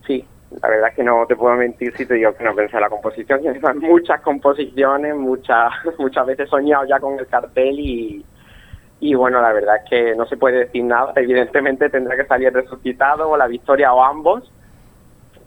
[0.04, 0.24] Sí,
[0.60, 2.82] la verdad es que no te puedo mentir si te digo que no pensé en
[2.82, 3.40] la composición.
[3.44, 8.24] Y además muchas composiciones, muchas muchas veces he soñado ya con el cartel y,
[8.98, 11.12] y bueno, la verdad es que no se puede decir nada.
[11.14, 14.50] Evidentemente tendrá que salir resucitado o la victoria o ambos,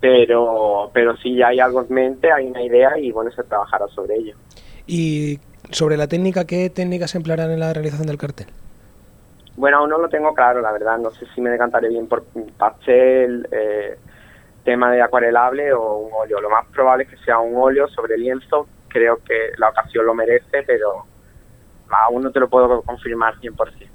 [0.04, 3.88] pero, pero sí ya hay algo en mente, hay una idea y bueno, se trabajará
[3.88, 4.36] sobre ello.
[4.86, 5.40] Y
[5.72, 8.48] sobre la técnica, ¿qué técnicas se emplearán en la realización del cartel?
[9.56, 10.98] Bueno, aún no lo tengo claro, la verdad.
[10.98, 12.26] No sé si me decantaré bien por
[12.58, 13.98] pastel, eh,
[14.66, 16.42] tema de acuarelable o un óleo.
[16.42, 18.68] Lo más probable es que sea un óleo sobre lienzo.
[18.90, 21.06] Creo que la ocasión lo merece, pero
[21.90, 23.88] aún no te lo puedo confirmar 100%.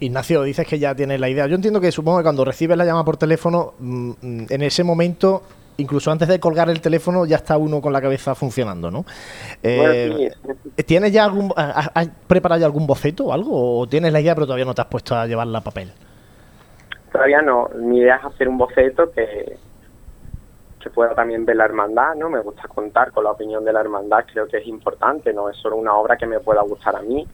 [0.00, 1.46] Ignacio, dices que ya tienes la idea.
[1.46, 4.12] Yo entiendo que supongo que cuando recibes la llamada por teléfono, mm,
[4.50, 5.42] en ese momento,
[5.78, 9.04] incluso antes de colgar el teléfono, ya está uno con la cabeza funcionando, ¿no?
[9.62, 10.30] Eh,
[10.86, 13.80] ¿Tienes ya algún, ha- has preparado ya algún boceto o algo?
[13.80, 15.92] ¿O tienes la idea pero todavía no te has puesto a llevarla a papel?
[17.12, 17.68] Todavía no.
[17.76, 19.56] Mi idea es hacer un boceto que,
[20.82, 22.28] que pueda también ver la hermandad, ¿no?
[22.28, 25.56] Me gusta contar con la opinión de la hermandad, creo que es importante, no es
[25.56, 27.26] solo una obra que me pueda gustar a mí,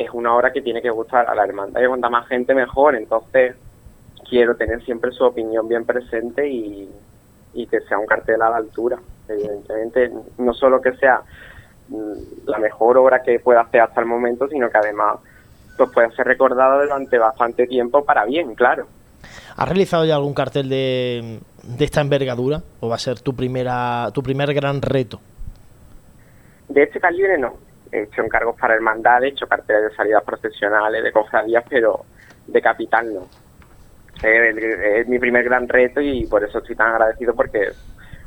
[0.00, 2.96] es una obra que tiene que gustar a la hermandad y cuanta más gente mejor,
[2.96, 3.54] entonces
[4.28, 6.88] quiero tener siempre su opinión bien presente y,
[7.52, 8.98] y que sea un cartel a la altura.
[9.28, 11.20] Evidentemente, no solo que sea
[11.88, 15.18] mm, la mejor obra que pueda hacer hasta el momento, sino que además
[15.76, 18.86] pues pueda ser recordada durante bastante tiempo para bien, claro.
[19.56, 22.62] ¿Has realizado ya algún cartel de, de esta envergadura?
[22.80, 25.20] ¿O va a ser tu primera tu primer gran reto?
[26.68, 27.69] De este calibre no.
[27.92, 32.04] He hecho encargos para hermandades, he hecho carteles de salidas profesionales, de cofradías, pero
[32.46, 33.26] de capital no.
[34.22, 37.76] Es, mi primer gran reto y por eso estoy tan agradecido porque es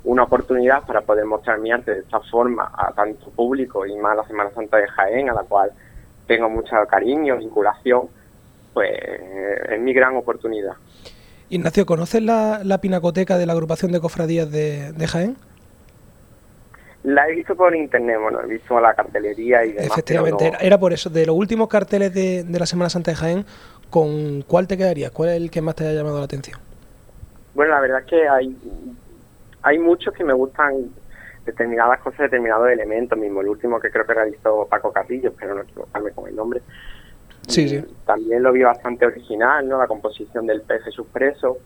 [0.03, 4.13] una oportunidad para poder mostrar mi arte de esta forma a tanto público y más
[4.13, 5.71] a la Semana Santa de Jaén, a la cual
[6.27, 8.07] tengo mucho cariño, vinculación.
[8.73, 8.91] pues
[9.69, 10.73] es mi gran oportunidad.
[11.49, 15.37] Ignacio, ¿conoces la, la pinacoteca de la agrupación de cofradías de, de Jaén?
[17.03, 19.87] La he visto por internet, bueno, he visto la cartelería y demás.
[19.87, 21.09] Efectivamente, pero no- era, era por eso.
[21.09, 23.45] De los últimos carteles de, de la Semana Santa de Jaén,
[23.89, 25.11] ¿con cuál te quedarías?
[25.11, 26.57] ¿Cuál es el que más te haya llamado la atención?
[27.53, 28.55] Bueno, la verdad es que hay,
[29.63, 30.91] hay muchos que me gustan
[31.45, 35.61] determinadas cosas, determinados elementos, mismo el último que creo que realizó Paco Carrillo, espero no
[35.63, 36.61] equivocarme con el nombre.
[37.49, 37.83] Sí, sí.
[38.05, 39.77] También lo vi bastante original, ¿no?
[39.77, 41.57] La composición del pez Jesús preso.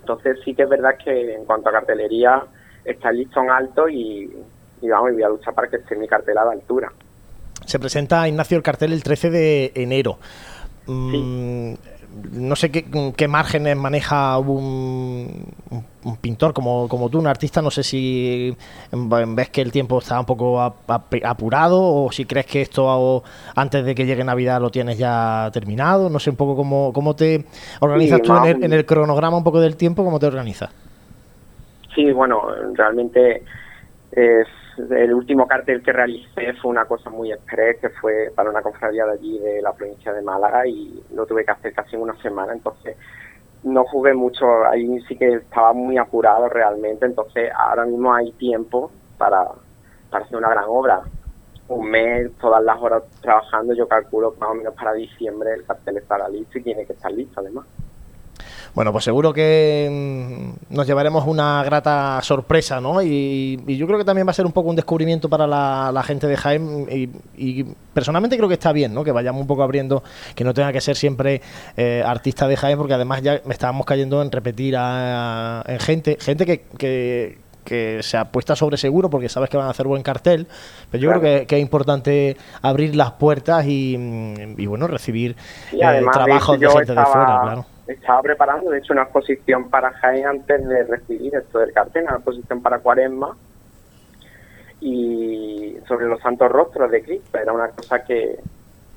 [0.00, 2.42] Entonces sí que es verdad que en cuanto a cartelería
[2.84, 4.30] está el listón alto y,
[4.84, 6.92] y vamos, y voy a luchar para que esté mi cartel a la altura.
[7.64, 10.18] Se presenta Ignacio el cartel el 13 de enero.
[10.86, 11.74] Mm,
[12.32, 12.84] No sé qué,
[13.16, 15.46] qué márgenes maneja un,
[16.20, 17.62] pintor como, como tú, un artista.
[17.62, 18.54] No sé si
[18.92, 22.60] mm, ves que el tiempo está un poco ap- ap- apurado o si crees que
[22.60, 23.24] esto
[23.56, 26.10] antes de que llegue Navidad lo tienes ya terminado.
[26.10, 27.46] No sé un poco cómo, cómo te
[27.80, 30.70] organizas Sí, tú en el, en el cronograma un poco del tiempo, cómo te organizas.
[31.94, 32.42] Sí, bueno,
[32.74, 33.42] realmente
[34.12, 34.46] es,
[34.78, 39.04] el último cartel que realicé fue una cosa muy express, que fue para una cofradía
[39.06, 42.16] de allí, de la provincia de Málaga, y lo tuve que hacer casi en una
[42.20, 42.96] semana, entonces
[43.62, 48.90] no jugué mucho, ahí sí que estaba muy apurado realmente, entonces ahora mismo hay tiempo
[49.16, 49.48] para,
[50.10, 51.02] para hacer una gran obra.
[51.66, 55.96] Un mes, todas las horas trabajando, yo calculo más o menos para diciembre el cartel
[55.96, 57.64] estará listo y tiene que estar listo además.
[58.74, 59.88] Bueno, pues seguro que
[60.68, 63.00] mm, nos llevaremos una grata sorpresa, ¿no?
[63.02, 65.90] Y, y yo creo que también va a ser un poco un descubrimiento para la,
[65.92, 69.04] la gente de Jaén y, y personalmente creo que está bien, ¿no?
[69.04, 70.02] Que vayamos un poco abriendo,
[70.34, 71.40] que no tenga que ser siempre
[71.76, 76.16] eh, artista de Jaén, porque además ya me estábamos cayendo en repetir a, en gente,
[76.20, 80.02] gente que, que, que se apuesta sobre seguro porque sabes que van a hacer buen
[80.02, 80.48] cartel,
[80.90, 81.20] pero yo Claro.
[81.20, 83.96] creo que, que es importante abrir las puertas y,
[84.58, 85.36] y, bueno, recibir
[85.72, 87.66] Y eh, trabajos de gente de fuera, claro.
[87.86, 92.16] Estaba preparando, de hecho, una exposición para Jaén antes de recibir esto del cartel, una
[92.16, 93.36] exposición para Cuaresma
[94.80, 97.38] y sobre los santos rostros de Cristo.
[97.38, 98.38] Era una cosa que,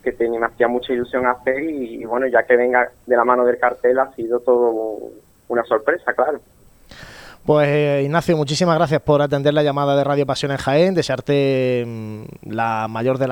[0.04, 3.46] que tenía, me hacía mucha ilusión hacer y, bueno, ya que venga de la mano
[3.46, 5.12] del cartel ha sido todo
[5.50, 6.40] una sorpresa, claro.
[7.48, 11.86] Pues eh, Ignacio, muchísimas gracias por atender la llamada de Radio Pasión en Jaén, desearte
[11.88, 13.28] mm, la mayor de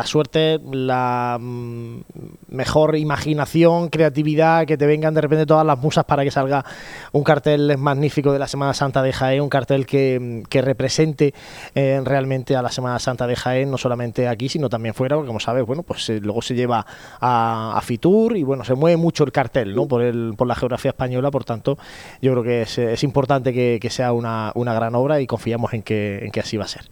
[0.71, 1.99] la mm,
[2.47, 6.63] mejor imaginación, creatividad, que te vengan de repente todas las musas para que salga
[7.11, 11.33] un cartel magnífico de la Semana Santa de Jaén, un cartel que, mm, que represente
[11.73, 15.27] eh, realmente a la Semana Santa de Jaén, no solamente aquí, sino también fuera, porque
[15.27, 16.85] como sabes, bueno, pues eh, luego se lleva
[17.19, 19.89] a, a Fitur y bueno, se mueve mucho el cartel, ¿no?
[19.89, 21.77] Por, el, por la geografía española, por tanto,
[22.21, 25.73] yo creo que es, es importante que, que sea una, una gran obra y confiamos
[25.73, 26.83] en que, en que así va a ser.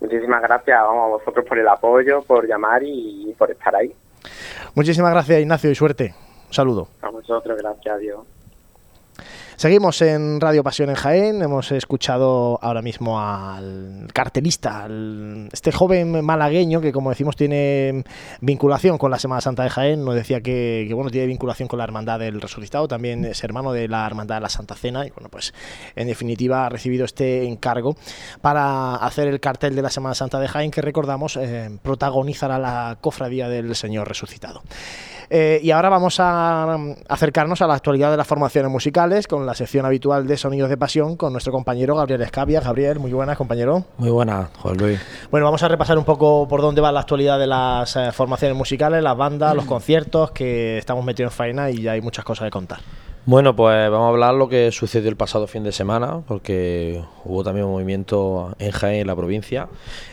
[0.00, 3.94] Muchísimas gracias vamos, a vosotros por el apoyo, por llamar y por estar ahí.
[4.74, 6.14] Muchísimas gracias, Ignacio, y suerte.
[6.48, 6.88] Un saludo.
[7.02, 8.20] A vosotros, gracias a Dios.
[9.60, 11.42] Seguimos en Radio Pasión en Jaén.
[11.42, 14.88] Hemos escuchado ahora mismo al cartelista,
[15.52, 18.02] este joven malagueño que, como decimos, tiene
[18.40, 20.02] vinculación con la Semana Santa de Jaén.
[20.02, 23.74] Nos decía que, que, bueno, tiene vinculación con la Hermandad del Resucitado, también es hermano
[23.74, 25.06] de la Hermandad de la Santa Cena.
[25.06, 25.52] Y bueno, pues
[25.94, 27.96] en definitiva ha recibido este encargo
[28.40, 32.96] para hacer el cartel de la Semana Santa de Jaén, que recordamos eh, protagonizará la
[33.02, 34.62] cofradía del Señor Resucitado.
[35.32, 39.46] Eh, y ahora vamos a um, acercarnos a la actualidad de las formaciones musicales con
[39.46, 42.60] la sección habitual de Sonidos de Pasión con nuestro compañero Gabriel Escavia.
[42.60, 43.84] Gabriel, muy buenas, compañero.
[43.96, 45.00] Muy buenas, Juan Luis.
[45.30, 48.56] Bueno, vamos a repasar un poco por dónde va la actualidad de las eh, formaciones
[48.56, 52.46] musicales, las bandas, los conciertos, que estamos metidos en faena y ya hay muchas cosas
[52.46, 52.80] que contar.
[53.26, 57.44] Bueno, pues vamos a hablar lo que sucedió el pasado fin de semana, porque hubo
[57.44, 59.68] también un movimiento en Jaén, en la provincia.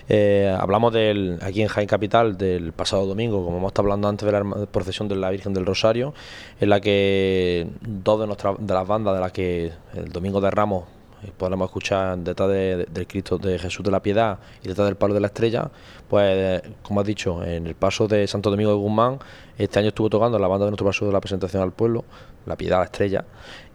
[0.10, 4.26] Eh, hablamos del aquí en Jaén Capital del pasado domingo, como hemos estado hablando antes
[4.26, 6.14] de la procesión de la Virgen del Rosario,
[6.60, 10.52] en la que dos de, nuestras, de las bandas de las que el domingo de
[10.52, 10.84] Ramos
[11.32, 14.96] podremos escuchar detrás de- de- del Cristo de Jesús de la Piedad y detrás del
[14.96, 15.70] Palo de la Estrella,
[16.10, 19.20] pues como has dicho, en el paso de Santo Domingo de Guzmán,
[19.58, 22.06] este año estuvo tocando la banda de nuestro paso de la presentación al pueblo,
[22.46, 23.26] la Piedad, la Estrella,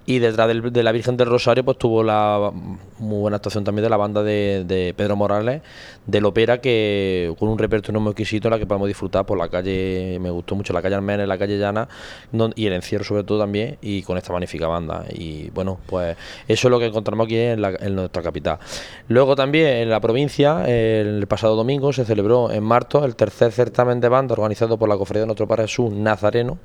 [0.05, 2.51] y detrás de la Virgen del Rosario, pues tuvo la
[2.99, 5.63] muy buena actuación también de la banda de, Pedro Morales,
[6.07, 10.19] del ópera, que con un repertorio muy exquisito, la que podemos disfrutar por la calle,
[10.21, 11.89] me gustó mucho la calle Almenes, la calle Llana,
[12.57, 15.05] y el encierro sobre todo también, y con esta magnífica banda.
[15.13, 16.17] Y bueno, pues
[16.49, 18.59] eso es lo que encontramos aquí en, la- en nuestra capital.
[19.07, 24.01] Luego también en la provincia, el pasado domingo, se celebró en Marto el tercer certamen
[24.01, 26.59] de banda organizado por la Cofradía de Nuestro Padre Jesús Nazareno,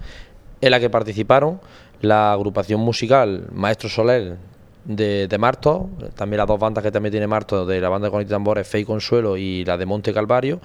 [0.60, 1.60] en la que participaron
[2.02, 4.38] la agrupación musical Maestro Soler
[4.86, 8.12] de, de Marto, también las dos bandas que también tiene Marto, de la banda de
[8.12, 10.62] Conito Tambores, Fe y Consuelo y la de Monte Calvario,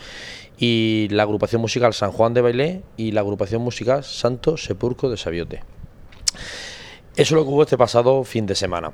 [0.59, 5.17] y la agrupación musical San Juan de Bailé y la agrupación musical Santo Sepulcro de
[5.17, 5.63] Sabiote.
[7.15, 8.93] Eso es lo que hubo este pasado fin de semana.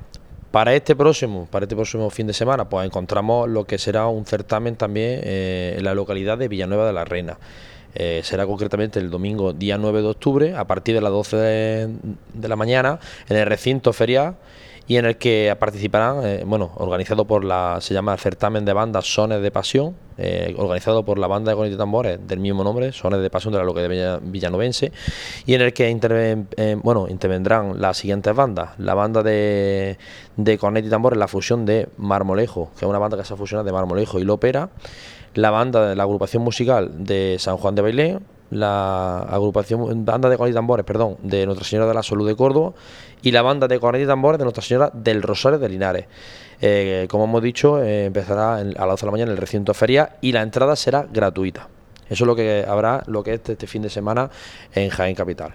[0.51, 4.25] Para este próximo, para este próximo fin de semana, pues encontramos lo que será un
[4.25, 7.37] certamen también eh, en la localidad de Villanueva de la Reina.
[7.95, 11.89] Eh, será concretamente el domingo día 9 de octubre a partir de las 12 de,
[12.33, 14.35] de la mañana en el recinto ferial
[14.87, 19.05] y en el que participarán, eh, bueno, organizado por la, se llama certamen de bandas
[19.05, 23.21] Sones de Pasión, eh, organizado por la banda de Conito Tambores del mismo nombre, Sones
[23.21, 24.91] de Pasión de la localidad Villa- villanovense,
[25.45, 25.91] y en el que
[27.09, 29.97] intervendrán las siguientes bandas, la banda de,
[30.37, 33.37] de Cornet y Tambores, la fusión de Marmolejo, que es una banda que se ha
[33.37, 34.69] fusionado de Marmolejo y Lópera,
[35.33, 38.19] la banda de la agrupación musical de San Juan de Bailén,
[38.51, 42.35] la agrupación banda de cornet y tambores, perdón, de Nuestra Señora de la Salud de
[42.35, 42.73] Córdoba
[43.21, 46.05] y la banda de cornet y tambores de Nuestra Señora del Rosario de Linares.
[46.61, 49.73] Eh, como hemos dicho, eh, empezará a las 12 de la mañana en el recinto
[49.73, 51.67] feria y la entrada será gratuita.
[52.09, 54.29] Eso es lo que habrá, lo que es este, este fin de semana
[54.73, 55.53] en Jaén Capital.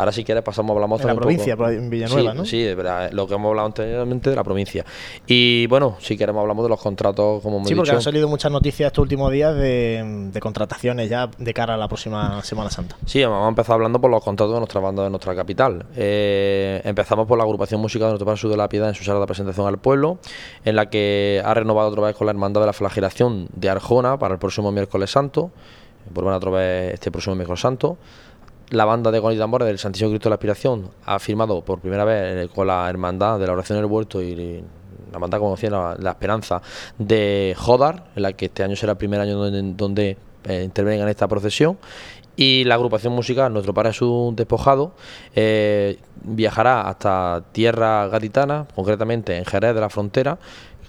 [0.00, 2.44] Ahora si quieres pasamos, hablamos En la provincia, poco- en Villanueva, Sí, ¿no?
[2.44, 4.84] Sí, de verdad, lo que hemos hablado anteriormente de la provincia.
[5.26, 7.96] Y bueno, si queremos hablamos de los contratos, como hemos Sí, porque dicho.
[7.96, 11.86] han salido muchas noticias estos últimos días de, de contrataciones ya de cara a la
[11.88, 12.96] próxima Semana Santa.
[13.04, 15.84] Sí, vamos a empezar hablando por los contratos de nuestra banda de nuestra capital.
[15.96, 19.04] Eh, empezamos por la agrupación musical de Nuestro Padre Jesús de la Piedad en su
[19.04, 20.18] sala de presentación al pueblo,
[20.64, 24.18] en la que ha renovado otra vez con la Hermandad de la Flagelación de Arjona
[24.18, 25.50] para el próximo miércoles santo.
[26.12, 27.98] Vuelven otra vez este próximo miércoles santo.
[28.70, 31.80] La banda de Con y Tambores del Santísimo Cristo de la Aspiración ha firmado por
[31.80, 34.62] primera vez eh, con la Hermandad de la Oración del Huerto y
[35.12, 36.62] la como decía, la, la Esperanza
[36.98, 41.06] de Jodar, en la que este año será el primer año donde, donde eh, intervengan
[41.06, 41.78] en esta procesión.
[42.36, 44.94] Y la agrupación musical Nuestro Padre Jesús Despojado
[45.34, 50.38] eh, viajará hasta tierra gaditana, concretamente en Jerez de la Frontera,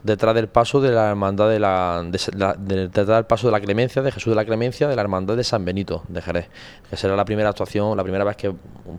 [0.04, 3.52] detrás del paso de la hermandad de la, de la- de- detrás del paso de
[3.52, 6.50] la clemencia de Jesús de la clemencia de la hermandad de San Benito de Jerez
[6.90, 8.54] que será la primera actuación la primera vez que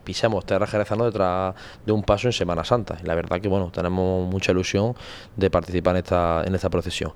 [0.04, 2.98] pisemos tierra jerezano detrás de un paso en Semana Santa.
[3.02, 4.94] Y la verdad que bueno tenemos mucha ilusión
[5.36, 7.12] de participar en esta en esta procesión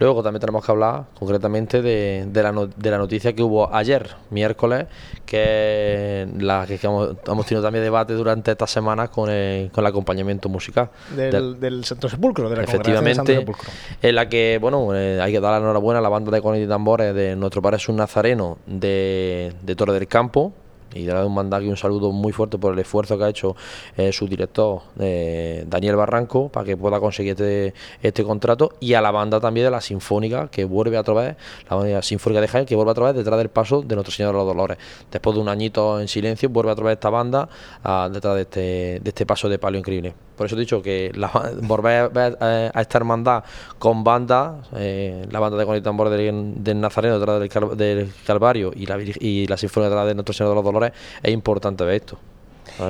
[0.00, 3.72] Luego también tenemos que hablar concretamente de, de la, no- de la noticia que hubo
[3.74, 4.86] ayer, miércoles,
[5.24, 9.88] que la que hemos, hemos tenido también debate durante estas semanas con el, con el
[9.88, 10.90] acompañamiento musical.
[11.14, 13.72] Del, Del- del Santo Sepulcro, de la congregación de Santo Efectivamente, Sepulcro.
[14.02, 16.66] en la que, bueno, eh, hay que dar la enhorabuena a la banda de y
[16.66, 20.52] tambores de nuestro padre es un nazareno de, de Torre del Campo.
[20.94, 23.56] Y darle un mandar aquí un saludo muy fuerte por el esfuerzo que ha hecho
[23.96, 29.00] eh, su director eh, Daniel Barranco para que pueda conseguir este, este contrato y a
[29.00, 31.36] la banda también de la Sinfónica que vuelve a través,
[31.68, 34.38] la Sinfónica de Jaén que vuelve a través detrás del paso de Nuestro Señor de
[34.38, 34.78] los Dolores.
[35.10, 37.48] Después de un añito en silencio vuelve a través esta banda
[37.82, 38.60] a- detrás de este,
[39.02, 40.14] de este paso de palio increíble.
[40.36, 41.30] Por eso he dicho que la,
[41.62, 43.44] volver a, eh, a esta hermandad
[43.78, 48.72] con banda, eh, la banda de con tambor del, Nazareno detrás del, Cal- del Calvario
[48.74, 51.94] y la, y la Sinfónica detrás de Nuestro Señor de los Dolores, es importante ver
[51.96, 52.18] esto.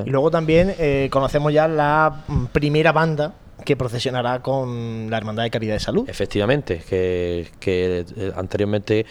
[0.07, 3.35] Y luego también eh, conocemos ya la mm, primera banda
[3.65, 6.09] que procesionará con la Hermandad de Caridad de Salud.
[6.09, 9.07] Efectivamente, que, eh, anteriormente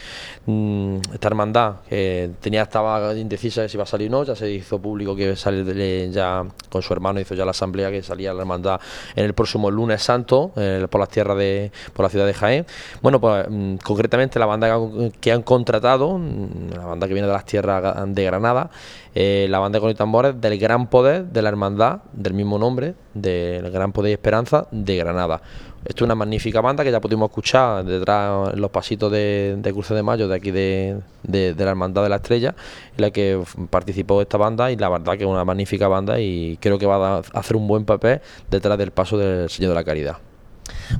[0.45, 4.35] mm, esta hermandad que tenía estaba indecisa de si iba a salir o no, ya
[4.35, 8.33] se hizo público que sale ya con su hermano hizo ya la asamblea que salía
[8.33, 8.79] la hermandad
[9.15, 12.65] en el próximo lunes santo eh, por las tierras de por la ciudad de Jaén.
[13.01, 14.77] Bueno, pues mm, concretamente la banda
[15.19, 18.69] que han- contratado, mm, la banda que viene de las tierras de Granada,
[19.15, 22.95] eh, la banda con y tambores del gran poder de la hermandad del mismo nombre,
[23.13, 25.41] del gran poder y esperanza de Granada.
[25.85, 29.73] Esto es una magnífica banda que ya pudimos escuchar detrás en los pasitos de, de
[29.73, 32.55] Cruce de Mayo, de aquí de, de- de la Hermandad de la Estrella,
[32.95, 36.57] en la que participó esta banda y la verdad que es una magnífica banda y
[36.61, 39.83] creo que va a hacer un buen papel detrás del paso del Señor de la
[39.83, 40.17] Caridad.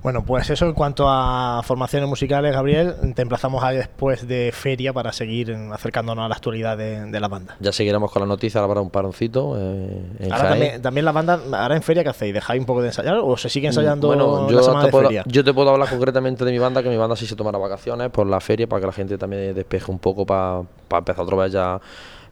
[0.02, 4.92] Bueno, pues eso en cuanto a formaciones musicales, Gabriel, te emplazamos a después de feria
[4.94, 7.56] para seguir acercándonos a la actualidad de, de la banda.
[7.60, 9.56] Ya seguiremos con las noticias, ahora para un paroncito.
[9.58, 12.34] eh, en Ahora también, también la banda, ahora en feria, ¿qué hacéis?
[12.34, 14.86] ¿Dejáis un poco de ensayar o se sigue ensayando Mm, Bueno, yo la semana te
[14.88, 15.24] de puedo, feria?
[15.28, 18.10] yo te puedo hablar concretamente de mi banda, que mi banda sí se tomará vacaciones
[18.10, 21.38] por la feria, para que la gente también despeje un poco, para, para empezar otra
[21.38, 21.80] vez ya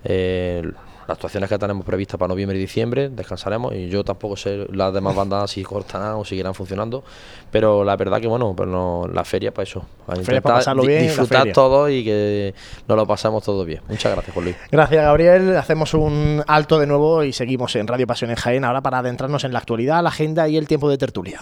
[0.03, 0.63] eh,
[1.07, 4.93] las actuaciones que tenemos previstas para noviembre y diciembre, descansaremos, y yo tampoco sé las
[4.93, 7.03] demás bandas si cortarán o seguirán funcionando,
[7.51, 10.83] pero la verdad que bueno, pero no, la feria para eso, para para intentar pasarlo
[10.83, 12.53] bien, la disfrutar todo y que
[12.87, 13.81] nos lo pasemos todo bien.
[13.87, 14.57] Muchas gracias, Juan Luis.
[14.71, 15.57] Gracias, Gabriel.
[15.57, 19.43] Hacemos un alto de nuevo y seguimos en Radio Pasión en Jaén ahora para adentrarnos
[19.43, 21.41] en la actualidad, la agenda y el tiempo de tertulia.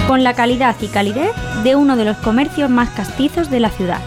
[0.08, 1.32] con la calidad y calidez
[1.62, 4.00] de uno de los comercios más castizos de la ciudad.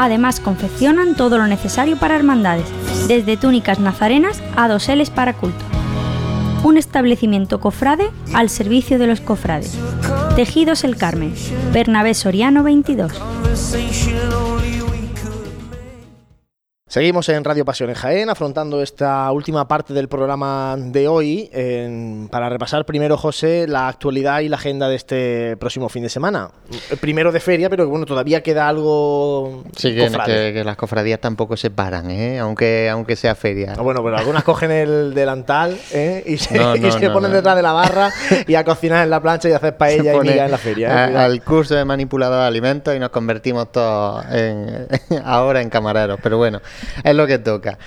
[0.00, 2.66] Además, confeccionan todo lo necesario para hermandades,
[3.06, 5.64] desde túnicas nazarenas a doseles para culto
[6.64, 9.76] un establecimiento cofrade al servicio de los cofrades.
[10.36, 11.34] Tejidos El Carmen,
[11.72, 13.12] Bernabé Soriano 22.
[16.92, 22.28] Seguimos en Radio Pasión en Jaén, afrontando esta última parte del programa de hoy en-
[22.30, 26.50] para repasar primero, José, la actualidad y la agenda de este próximo fin de semana.
[26.90, 30.48] Eh, Primero de feria, pero bueno, todavía queda algo Sí, que, cofrade.
[30.48, 32.38] que- que las cofradías tampoco se paran, ¿eh?
[32.40, 33.72] aunque, aunque sea feria.
[33.78, 36.22] Ah, bueno, pero algunas cogen el delantal ¿eh?
[36.26, 38.10] y se, No, y se ponen detrás de la barra
[38.46, 40.88] y a cocinar en la plancha y a hacer paella y miga en la feria.
[41.08, 41.16] ¿eh?
[41.16, 44.88] a- al curso de manipulador de alimentos y nos convertimos todos en-
[45.24, 46.20] ahora en camareros.
[46.22, 46.60] Pero bueno,
[47.04, 47.78] es lo que toca.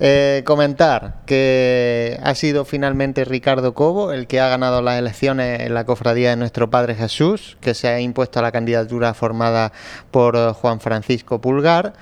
[0.00, 5.72] Eh, comentar que ha sido finalmente Ricardo Cobo el que ha ganado las elecciones en
[5.74, 9.72] la cofradía de nuestro Padre Jesús, que se ha impuesto a la candidatura formada
[10.10, 11.92] por Juan Francisco Pulgar.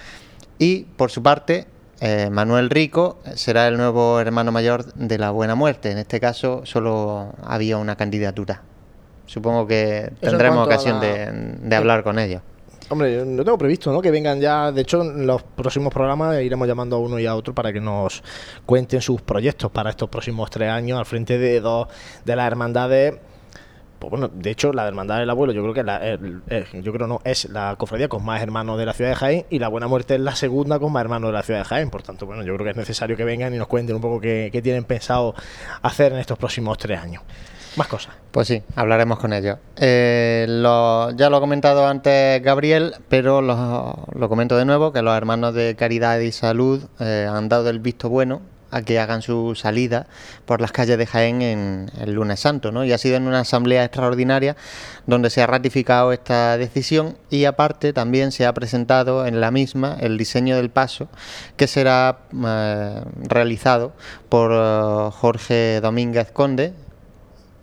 [0.58, 1.66] Y por su parte,
[2.00, 5.90] eh, Manuel Rico será el nuevo hermano mayor de la Buena Muerte.
[5.90, 8.62] En este caso, solo había una candidatura.
[9.26, 11.30] Supongo que en tendremos ocasión la- de,
[11.62, 12.40] de hablar con ellos.
[12.92, 14.02] Hombre, no tengo previsto, ¿no?
[14.02, 14.70] Que vengan ya.
[14.70, 17.80] De hecho, en los próximos programas iremos llamando a uno y a otro para que
[17.80, 18.22] nos
[18.66, 21.88] cuenten sus proyectos para estos próximos tres años al frente de dos
[22.26, 23.14] de las hermandades.
[23.98, 26.16] Pues bueno, de hecho, la Hermandad del Abuelo, yo creo que la,
[26.82, 29.58] yo creo no, es la cofradía con más hermanos de la ciudad de Jaén y
[29.58, 31.88] la Buena Muerte es la segunda con más hermanos de la ciudad de Jaén.
[31.88, 34.20] Por tanto, bueno, yo creo que es necesario que vengan y nos cuenten un poco
[34.20, 35.34] qué tienen pensado
[35.80, 37.22] hacer en estos próximos tres años.
[37.76, 38.14] Más cosas.
[38.30, 39.58] Pues sí, hablaremos con ellos.
[39.76, 45.16] Eh, ya lo ha comentado antes Gabriel, pero lo, lo comento de nuevo, que los
[45.16, 48.42] hermanos de Caridad y Salud eh, han dado el visto bueno
[48.72, 50.06] a que hagan su salida
[50.46, 52.84] por las calles de Jaén en el lunes santo, ¿no?
[52.84, 54.56] Y ha sido en una asamblea extraordinaria
[55.06, 59.98] donde se ha ratificado esta decisión y aparte también se ha presentado en la misma
[60.00, 61.08] el diseño del paso
[61.56, 63.92] que será eh, realizado
[64.30, 66.72] por eh, Jorge Domínguez Conde,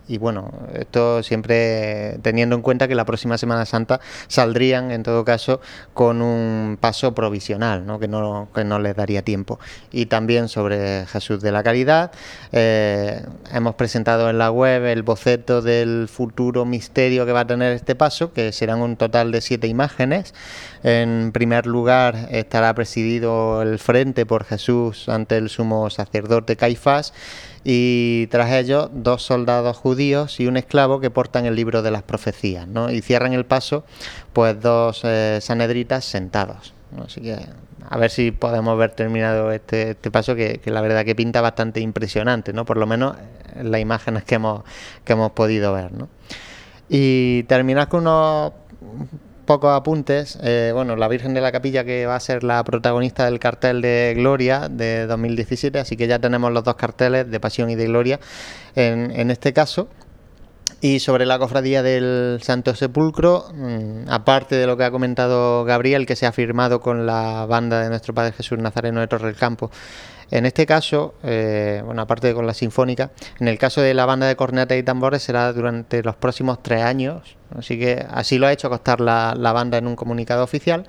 [0.10, 5.24] y bueno, esto siempre teniendo en cuenta que la próxima Semana Santa saldrían, en todo
[5.24, 5.62] caso,
[5.94, 8.00] con un paso provisional, ¿no?
[8.00, 9.60] Que, no, que no les daría tiempo.
[9.92, 12.12] Y también sobre Jesús de la Caridad,
[12.52, 17.74] eh, hemos presentado en la web el boceto del futuro misterio que va a tener
[17.74, 20.34] este paso, que serán un total de siete imágenes.
[20.82, 27.14] En primer lugar estará presidido el frente por Jesús ante el sumo sacerdote Caifás
[27.72, 32.02] y tras ellos dos soldados judíos y un esclavo que portan el libro de las
[32.02, 32.90] profecías, ¿no?
[32.90, 33.84] Y cierran el paso
[34.34, 36.74] pues dos eh, sanedritas sentados.
[37.06, 37.38] Así que
[37.88, 41.42] a ver si podemos ver terminado este, este paso que, que la verdad que pinta
[41.42, 42.66] bastante impresionante, ¿no?
[42.66, 43.16] Por lo menos
[43.56, 44.64] en las imágenes que hemos,
[45.04, 46.10] que hemos podido ver, ¿no?
[46.90, 48.54] Y terminar con unos
[49.50, 50.38] pocos apuntes.
[50.44, 53.82] Eh, bueno, la Virgen de la Capilla que va a ser la protagonista del cartel
[53.82, 57.88] de Gloria de 2017, así que ya tenemos los dos carteles de Pasión y de
[57.88, 58.20] Gloria
[58.76, 59.88] en, en este caso.
[60.82, 66.06] Y sobre la cofradía del Santo Sepulcro, mm, aparte de lo que ha comentado Gabriel,
[66.06, 69.36] que se ha firmado con la banda de nuestro Padre Jesús Nazareno de Torre del
[69.36, 69.72] Campo,
[70.32, 74.28] en este caso, eh, bueno, aparte con la Sinfónica, en el caso de la banda
[74.28, 78.54] de cornetas y tambores será durante los próximos tres años, así que así lo ha
[78.54, 80.86] hecho costar la, banda en un comunicado oficial.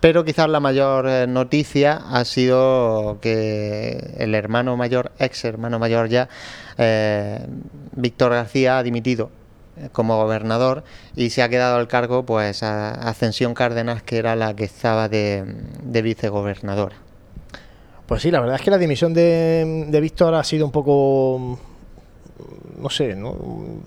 [0.00, 6.08] Pero quizás la mayor eh, noticia ha sido que el hermano mayor, ex hermano mayor
[6.08, 6.28] ya,
[6.76, 7.46] eh,
[7.92, 9.30] Víctor García, ha dimitido
[9.76, 10.82] eh, como gobernador
[11.14, 15.08] y se ha quedado al cargo pues a Ascensión Cárdenas, que era la que estaba
[15.08, 16.96] de vicegobernadora.
[18.12, 21.58] Pues sí, la verdad es que la dimisión de, de Víctor ha sido un poco
[22.78, 23.34] no sé, ¿no?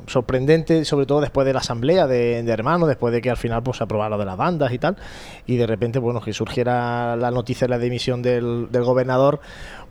[0.07, 3.77] sorprendente, sobre todo después de la asamblea de, hermanos, después de que al final pues,
[3.77, 4.97] se aprobara lo de las bandas y tal,
[5.45, 9.41] y de repente, bueno, que surgiera la noticia de la dimisión del gobernador,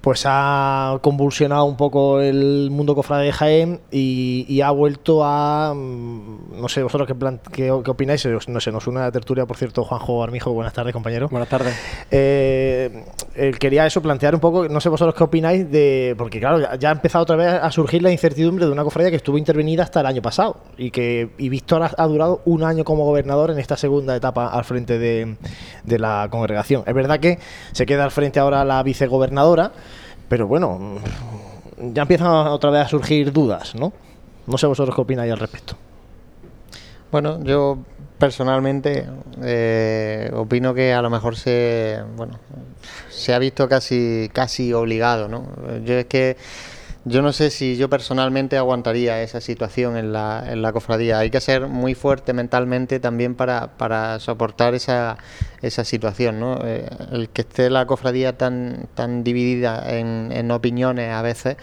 [0.04, 5.72] pues ha convulsionado un poco el mundo cofrade de Jaén y, y ha vuelto a,
[5.74, 9.12] mm, no sé, vosotros qué, plan- qué, qué opináis, no sé, nos une a la
[9.12, 11.28] tertulia, por cierto, Juanjo Armijo, buenas tardes, compañero.
[11.30, 11.74] Buenas tardes.
[12.10, 13.02] Eh,
[13.34, 16.76] eh, quería eso, plantear un poco, no sé vosotros qué opináis de, porque claro, ya,
[16.76, 19.84] ya ha empezado otra vez a surgir la incertidumbre de una cofradía que estuvo intervenida
[19.84, 23.50] hasta el año pasado y que y Víctor ha, ha durado un año como gobernador
[23.52, 25.36] en esta segunda etapa al frente de,
[25.84, 26.82] de la congregación.
[26.86, 27.38] Es verdad que
[27.72, 29.72] se queda al frente ahora la vicegobernadora,
[30.28, 30.98] pero bueno,
[31.78, 33.92] ya empiezan otra vez a surgir dudas, ¿no?
[34.46, 35.76] No sé vosotros qué opináis al respecto.
[37.10, 37.78] Bueno, yo
[38.18, 39.06] personalmente
[39.42, 42.38] eh, opino que a lo mejor se, bueno,
[43.08, 45.46] se ha visto casi, casi obligado, ¿no?
[45.84, 46.36] Yo es que
[47.04, 51.18] yo no sé si yo personalmente aguantaría esa situación en la, en la cofradía.
[51.18, 55.18] Hay que ser muy fuerte mentalmente también para, para soportar esa,
[55.60, 56.58] esa situación, ¿no?
[56.64, 61.56] Eh, el que esté la cofradía tan, tan dividida en, en opiniones a veces,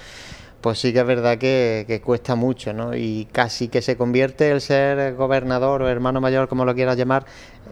[0.62, 2.95] pues sí que es verdad que, cuesta mucho, ¿no?
[2.95, 7.26] Y casi que se convierte el ser gobernador o hermano mayor, como lo quieras llamar,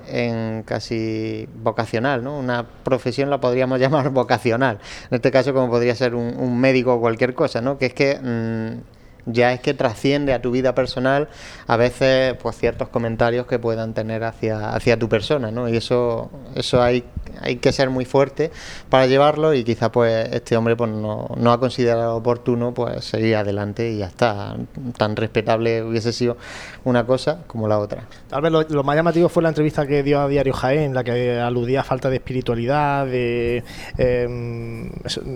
[0.07, 2.37] en casi vocacional, ¿no?
[2.37, 4.79] Una profesión la podríamos llamar vocacional.
[5.11, 7.77] En este caso, como podría ser un, un médico o cualquier cosa, ¿no?
[7.77, 8.99] Que es que mm,
[9.31, 11.29] ya es que trasciende a tu vida personal
[11.67, 15.69] a veces pues ciertos comentarios que puedan tener hacia, hacia tu persona, ¿no?
[15.69, 17.03] Y eso, eso hay,
[17.41, 18.51] hay que ser muy fuerte
[18.89, 23.89] para llevarlo y quizá pues este hombre pues no, ha considerado oportuno pues seguir adelante
[23.91, 24.55] y ya está.
[24.97, 26.37] Tan respetable hubiese sido
[26.83, 28.03] una cosa como la otra.
[28.29, 31.03] Tal vez lo, más llamativo fue la entrevista que dio a Diario Jaén, en la
[31.03, 33.63] que aludía a falta de espiritualidad, de
[33.97, 34.89] eh,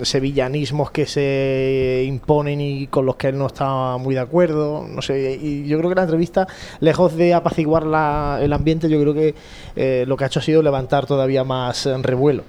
[0.04, 4.86] sevillanismos que se imponen y con los que él no estaba muy de acuerdo.
[4.88, 6.48] No sé, y yo creo que la entrevista,
[6.80, 9.36] lejos de apaciguar la- el ambiente, yo creo que
[9.76, 12.44] eh, lo que ha hecho ha sido levantar todavía más eh, revuelo.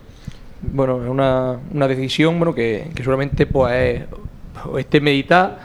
[0.62, 4.02] Bueno, es una, una decisión bueno, que, seguramente pues
[4.78, 5.58] esté meditada.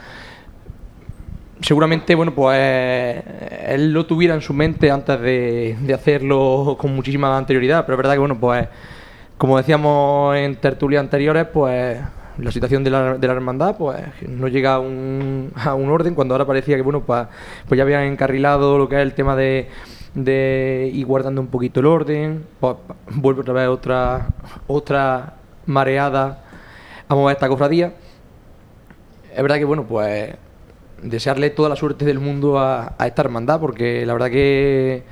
[1.61, 3.21] Seguramente, bueno, pues
[3.67, 7.97] él lo tuviera en su mente antes de, de hacerlo con muchísima anterioridad, pero es
[7.97, 8.67] verdad que, bueno, pues
[9.37, 11.97] como decíamos en tertulias anteriores, pues
[12.37, 16.15] la situación de la, de la hermandad pues no llega a un, a un orden
[16.15, 17.27] cuando ahora parecía que, bueno, pues,
[17.67, 19.69] pues ya habían encarrilado lo que es el tema de,
[20.13, 22.45] de ir guardando un poquito el orden,
[23.11, 24.29] vuelve otra vez otra,
[24.67, 25.33] otra
[25.65, 26.43] mareada
[27.07, 27.93] a mover esta cofradía.
[29.31, 30.35] Es verdad que, bueno, pues
[31.01, 35.03] desearle toda la suerte del mundo a, a esta hermandad, porque la verdad que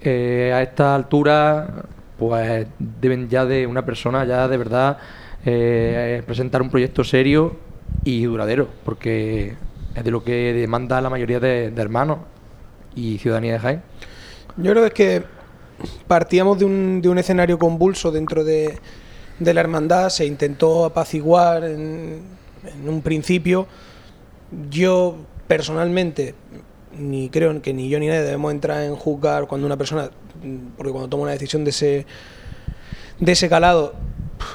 [0.00, 1.84] eh, a esta altura,
[2.18, 4.98] pues deben ya de una persona ya de verdad
[5.44, 7.56] eh, presentar un proyecto serio
[8.04, 9.56] y duradero, porque
[9.94, 12.18] es de lo que demanda la mayoría de, de hermanos
[12.94, 13.82] y ciudadanía de Jaén.
[14.56, 15.24] Yo creo que es que
[16.06, 18.78] partíamos de un, de un escenario convulso dentro de,
[19.38, 22.22] de la hermandad, se intentó apaciguar en,
[22.64, 23.66] en un principio.
[24.70, 25.16] Yo
[25.48, 26.34] personalmente
[26.98, 30.10] ni creo que ni yo ni nadie debemos entrar en juzgar cuando una persona,
[30.76, 32.06] porque cuando toma una decisión de ese,
[33.18, 33.94] de ese calado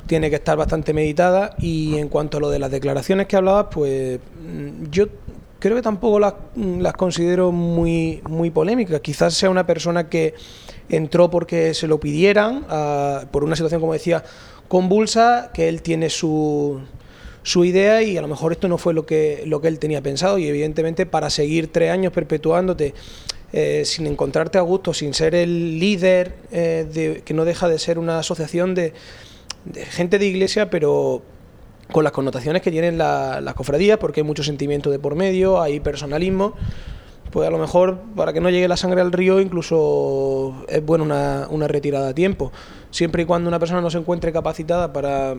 [0.06, 3.68] tiene que estar bastante meditada y en cuanto a lo de las declaraciones que hablabas,
[3.72, 4.20] pues
[4.92, 5.08] yo
[5.60, 6.34] creo que tampoco las,
[6.94, 9.02] considero muy, muy polémicas.
[9.02, 10.36] Quizás sea una persona que
[10.90, 14.24] entró porque se lo pidieran, ah, por una situación, como decía,
[14.68, 16.82] convulsa, que él tiene su,
[17.44, 20.02] su idea y a lo mejor esto no fue lo que, lo que él tenía
[20.02, 22.94] pensado y evidentemente para seguir tres años perpetuándote
[23.54, 27.80] eh, sin encontrarte a gusto, sin ser el líder, eh, de, que no deja de
[27.80, 28.94] ser una asociación de,
[29.64, 31.24] de gente de iglesia, pero
[31.92, 35.62] con las connotaciones que tienen la- las cofradías, porque hay mucho sentimiento de por medio,
[35.62, 36.54] hay personalismo,
[37.32, 41.04] pues a lo mejor para que no llegue la sangre al río incluso es bueno
[41.04, 42.52] una, una retirada a tiempo,
[42.92, 45.36] siempre y cuando una persona no se encuentre capacitada para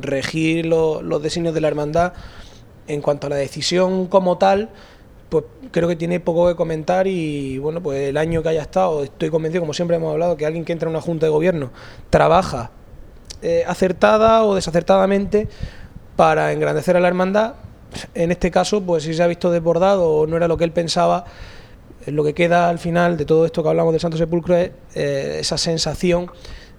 [0.00, 2.12] regir lo- los designios de la hermandad
[2.88, 4.70] en cuanto a la decisión como tal,
[5.28, 9.02] pues creo que tiene poco que comentar y bueno, pues el año que haya estado,
[9.02, 11.70] estoy convencido, como siempre hemos hablado, que alguien que entra en una junta de gobierno
[12.10, 12.70] trabaja
[13.42, 15.48] eh, acertada o desacertadamente
[16.16, 17.54] para engrandecer a la hermandad.
[18.14, 20.72] En este caso, pues si se ha visto desbordado o no era lo que él
[20.72, 21.24] pensaba,
[22.06, 24.70] eh, lo que queda al final de todo esto que hablamos del Santo Sepulcro es
[24.94, 26.30] eh, esa sensación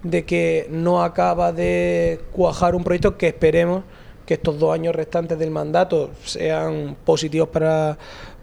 [0.02, 3.82] de que no acaba de cuajar un proyecto que esperemos
[4.26, 7.96] que estos dos años restantes del mandato sean positivos para,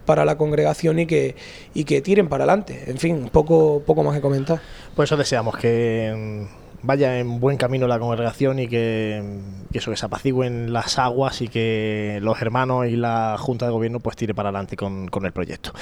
[0.04, 1.36] para la congregación y que,
[1.74, 2.84] y que tiren para adelante.
[2.88, 4.60] En fin, poco, poco más que comentar.
[4.94, 6.46] Pues eso deseamos, que
[6.86, 9.22] vaya en buen camino la congregación y que,
[9.72, 13.72] que eso, que se apacigüen las aguas y que los hermanos y la Junta de
[13.72, 15.72] Gobierno pues tire para adelante con, el proyecto.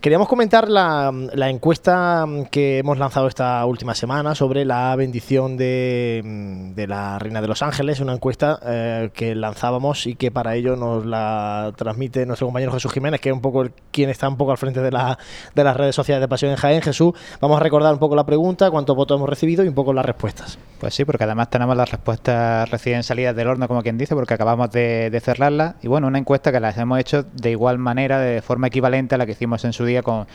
[0.00, 6.72] Queríamos comentar la, la encuesta que hemos lanzado esta última semana sobre la bendición de,
[6.74, 10.76] de la Reina de los Ángeles, una encuesta eh, que lanzábamos y que para ello
[10.76, 14.36] nos la transmite nuestro compañero Jesús Jiménez, que es un poco el- quien está un
[14.36, 15.18] poco al frente de, la,
[15.54, 16.82] de las redes sociales de Pasión en Jaén.
[16.82, 19.92] Jesús, vamos a recordar un poco la pregunta, cuántos votos hemos recibido y un poco
[19.92, 20.49] las respuestas.
[20.80, 24.32] Pues sí, porque además tenemos las respuestas recién salidas del horno, como quien dice, porque
[24.32, 25.74] acabamos de, de cerrarlas.
[25.82, 29.18] Y bueno, una encuesta que las hemos hecho de igual manera, de forma equivalente a
[29.18, 30.26] la que hicimos en su día con,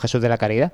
[0.00, 0.72] Jesús de la Caridad.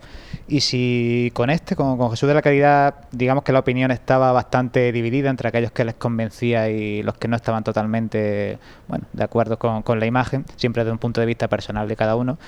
[0.48, 4.32] Y si con este, con, con Jesús de la Caridad, digamos que la opinión estaba
[4.32, 9.24] bastante dividida entre aquellos que les convencía y los que no estaban totalmente bueno, de
[9.24, 12.38] acuerdo con, con la imagen, siempre desde un punto de vista personal de cada uno.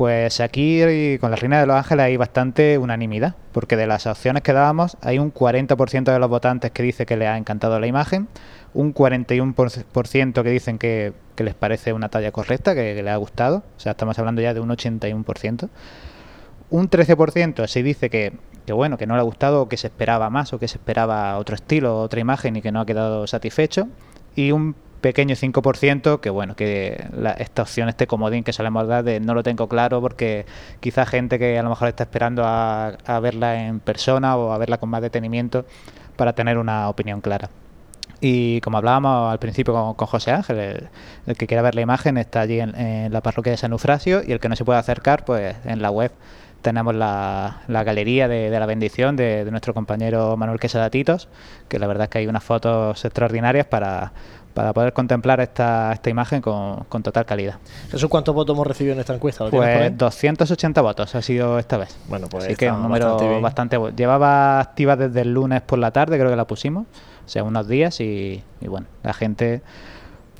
[0.00, 4.42] Pues aquí con la Reina de los Ángeles hay bastante unanimidad, porque de las opciones
[4.42, 7.86] que dábamos hay un 40% de los votantes que dice que les ha encantado la
[7.86, 8.26] imagen,
[8.72, 13.78] un 41% que dicen que, les parece una talla correcta, que, les ha gustado, o
[13.78, 15.68] sea, estamos hablando ya de un 81%.
[16.70, 18.32] Un 13% sí dice que,
[18.64, 20.78] que bueno, que no le ha gustado o que se esperaba más o que se
[20.78, 23.86] esperaba otro estilo, otra imagen y que no ha quedado satisfecho.
[24.34, 29.04] Y un pequeño 5% que bueno, que la- esta opción, este comodín que solemos dar
[29.04, 30.46] de no lo tengo claro porque
[30.80, 34.78] quizá gente que a lo mejor está esperando a, verla en persona o a verla
[34.78, 35.64] con más detenimiento
[36.16, 37.50] para tener una opinión clara.
[38.20, 40.88] Y como hablábamos al principio con, José Ángel,
[41.26, 44.32] el, que quiera ver la imagen está allí en, la parroquia de San Eufrasio y
[44.32, 46.12] el que no se puede acercar, pues en la web
[46.60, 51.28] tenemos la, galería de, la bendición de, de nuestro compañero Manuel Quesada Titos,
[51.68, 54.12] que la verdad es que hay unas fotos extraordinarias para,
[54.54, 57.56] para poder contemplar esta, esta imagen con, con total calidad.
[57.90, 59.44] Jesús, ¿cuántos votos hemos recibido en esta encuesta?
[59.44, 59.96] ¿Lo tienes por Pues ahí?
[59.96, 61.96] 280 votos ha sido esta vez.
[62.08, 65.90] Bueno, pues Así que un número bastante bastante, Llevaba activa desde el lunes por la
[65.90, 66.86] tarde, creo que la pusimos,
[67.24, 69.62] o sea, unos días y, y bueno, la gente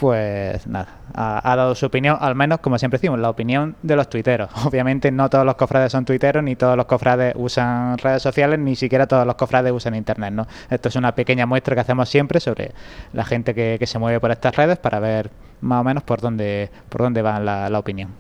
[0.01, 4.09] pues nada, ha, dado su opinión, al menos como siempre decimos, la opinión de los
[4.09, 4.51] tuiteros.
[4.67, 8.77] Obviamente no todos los cofrades son tuiteros, ni todos los cofrades usan redes sociales, ni
[8.77, 10.47] siquiera todos los cofrades usan internet, ¿no?
[10.71, 12.73] Esto es una pequeña muestra que hacemos siempre sobre
[13.13, 15.31] la gente que, se mueve por estas redes para ver
[15.63, 18.11] más o menos por dónde, por dónde va la, la opinión.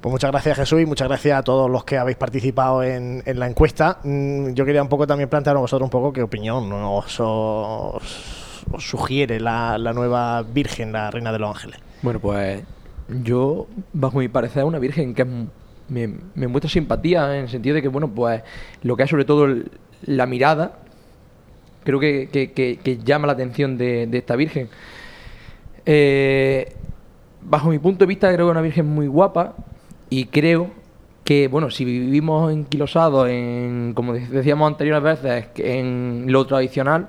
[0.00, 3.38] Pues muchas gracias Jesús y muchas gracias a todos los que habéis participado en, en
[3.38, 3.98] la encuesta.
[4.02, 8.64] Mm, Yo quería un poco también plantear a vosotros un poco qué opinión os, os-
[8.72, 11.80] os sugiere la, la nueva Virgen, la Reina de los Ángeles.
[12.02, 12.62] Bueno, pues
[13.08, 15.24] yo, bajo mi parecer, una virgen que
[15.88, 16.08] me,
[16.48, 18.42] muestra simpatía en el sentido de que, bueno, pues
[18.82, 19.70] lo que es sobre todo el-
[20.06, 20.78] la mirada,
[21.84, 22.28] creo que,
[23.04, 24.68] llama la atención de, de esta virgen.
[25.86, 26.72] Eh,
[27.42, 29.54] bajo mi punto de vista, creo que es una virgen muy guapa
[30.08, 30.70] y creo
[31.24, 37.08] que, bueno, si vivimos enquilosados en, como de- decíamos anteriores veces, en lo tradicional,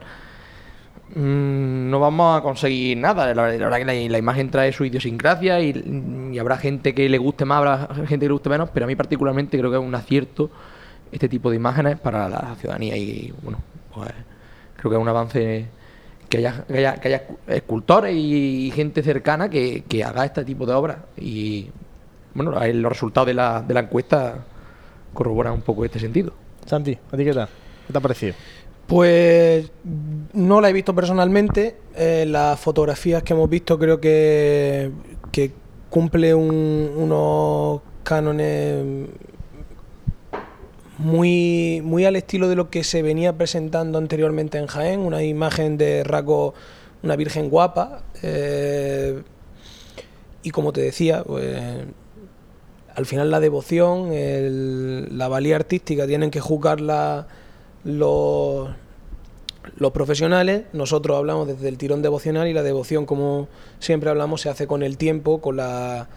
[1.16, 3.34] mm, no vamos a conseguir nada.
[3.34, 7.58] La, verdad que la, imagen trae su idiosincrasia y, habrá gente que le guste más,
[7.58, 10.50] habrá gente que le guste menos, pero a mí particularmente creo que es un acierto
[11.12, 13.60] este tipo de imágenes para la ciudadanía y, bueno,
[13.94, 14.12] pues
[14.78, 15.66] creo que es un avance
[16.30, 20.98] que haya, que haya, escultores y, gente cercana que, que haga este tipo de obras
[21.18, 21.70] y,
[22.34, 24.46] bueno, los resultados de la, de la encuesta
[25.14, 26.34] corroboran un poco este sentido.
[26.66, 27.50] Santi, ¿a ti qué tal?
[27.88, 28.36] ¿Qué te ha parecido?
[28.88, 29.72] Pues
[30.34, 31.78] no la he visto personalmente.
[31.96, 34.92] Eh, las fotografías que hemos visto creo que,
[35.32, 35.52] que
[35.90, 39.08] cumple un- unos cánones
[40.98, 45.00] muy, muy al estilo de lo que se venía presentando anteriormente en Jaén.
[45.00, 46.54] Una imagen de rasgo,
[47.04, 48.04] una virgen guapa.
[48.24, 49.22] eh,
[50.44, 51.56] y como te decía, pues
[52.96, 54.10] al final la devoción,
[55.18, 57.28] la valía artística tienen que juzgarla
[57.84, 58.70] los,
[59.94, 60.64] profesionales.
[60.74, 63.48] Nosotros hablamos desde el tirón devocional y la devoción, como
[63.80, 66.08] siempre hablamos, se hace con el tiempo, con la,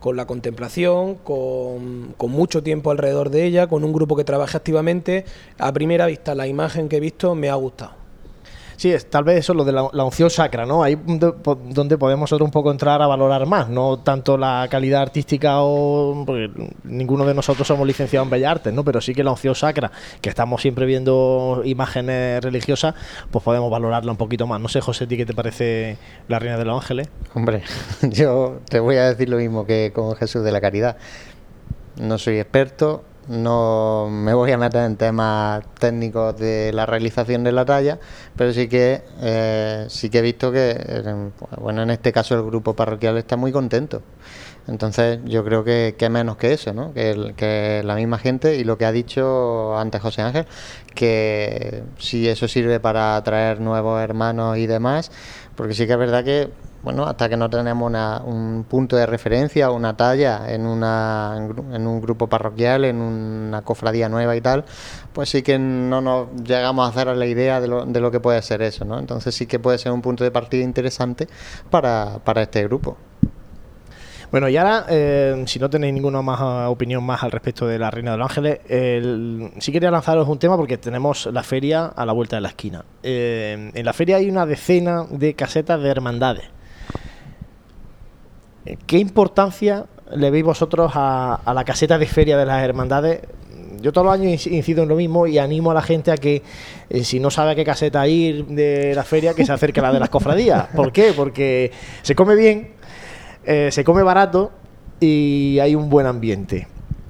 [0.00, 4.56] con la contemplación, con, con mucho tiempo alrededor de ella, con un grupo que trabaje
[4.56, 5.24] activamente.
[5.58, 7.99] A primera vista, la imagen que he visto me ha gustado.
[8.80, 10.82] Sí, es tal vez eso, lo de la, unción sacra, ¿no?
[10.82, 15.02] Ahí po- donde podemos nosotros un poco entrar a valorar más, no tanto la calidad
[15.02, 16.24] artística o...
[16.24, 16.48] porque
[16.84, 18.82] ninguno de nosotros somos licenciados en Bellas Artes, ¿no?
[18.82, 22.94] Pero sí que la unción sacra, que estamos siempre viendo imágenes religiosas,
[23.30, 24.58] pues podemos valorarla un poquito más.
[24.62, 27.10] No sé, José, ¿a ti qué te parece la Reina de los Ángeles?
[27.34, 27.62] Hombre,
[28.10, 30.96] yo te voy a decir lo mismo que con Jesús de la Caridad.
[32.00, 37.52] No soy experto, no me voy a meter en temas técnicos de la realización de
[37.52, 37.98] la talla,
[38.36, 42.42] pero sí que eh, sí que he visto que, eh, bueno, en este caso el
[42.42, 44.02] grupo parroquial está muy contento.
[44.68, 46.92] Entonces yo creo que, que menos que eso, ¿no?
[46.92, 50.46] Que, que la misma gente y lo que ha dicho antes José Ángel,
[50.94, 55.10] que si eso sirve para atraer nuevos hermanos y demás,
[55.56, 56.50] porque sí que es verdad que,
[56.82, 61.34] bueno, hasta que no tenemos una- un punto de referencia, una talla en, una,
[61.72, 64.64] en un grupo parroquial, en una cofradía nueva y tal,
[65.12, 68.20] pues sí que no nos llegamos a hacer la idea de lo, de lo que
[68.20, 68.98] puede ser eso, ¿no?
[68.98, 71.28] Entonces sí que puede ser un punto de partida interesante
[71.70, 72.96] para, para este grupo.
[74.30, 77.80] Bueno, y ahora, eh, si no tenéis ninguna más eh, opinión más al respecto de
[77.80, 81.86] la Reina de los Ángeles, el- sí quería lanzaros un tema porque tenemos la feria
[81.86, 82.84] a la vuelta de la esquina.
[83.02, 86.44] Eh, en la feria hay una decena de casetas de hermandades.
[88.66, 93.20] Eh, ¿Qué importancia le veis vosotros a, la caseta de feria de las hermandades?
[93.80, 96.16] Yo todos los años inci- incido en lo mismo y animo a la gente a
[96.16, 96.42] que,
[96.90, 99.84] eh, si no sabe a qué caseta ir de la feria, que se acerque a
[99.84, 100.66] la de las cofradías.
[100.74, 101.12] ¿Por qué?
[101.16, 101.70] Porque
[102.02, 102.72] se come bien,
[103.44, 104.50] eh, se come barato
[105.00, 106.66] y hay un buen ambiente.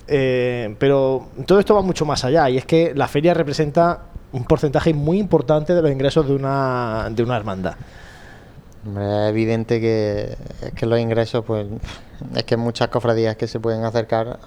[0.07, 4.93] Pero todo esto va mucho más allá y es que la feria representa un porcentaje
[4.93, 7.75] muy importante de los ingresos de una, de una hermandad.
[8.87, 11.67] Es evidente que, es que los ingresos, pues,
[12.35, 14.39] es que muchas cofradías que se pueden acercar,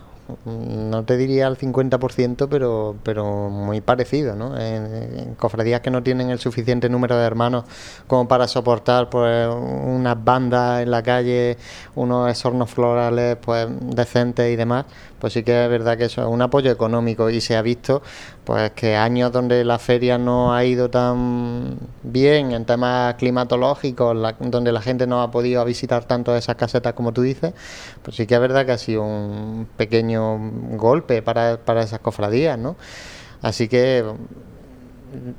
[0.45, 4.57] mm, no te diría al 50%, pero, pero muy parecido, ¿no?
[4.59, 7.65] En, en cofradías que no tienen el suficiente número de hermanos
[8.07, 11.57] como para soportar, pues, unas bandas en la calle,
[11.93, 14.85] unos exornos florales, pues, decentes y demás,
[15.23, 18.01] pues sí que es verdad que eso es un apoyo económico y se ha visto,
[18.43, 24.73] pues, que años donde la feria no ha ido tan bien en temas climatológicos, donde
[24.73, 27.53] la gente no ha podido visitar tanto esas casetas como tú dices,
[28.01, 30.37] pues sí que es verdad que ha sido un pequeño
[30.75, 32.75] golpe para, para esas cofradías, ¿no?
[33.41, 34.03] Así que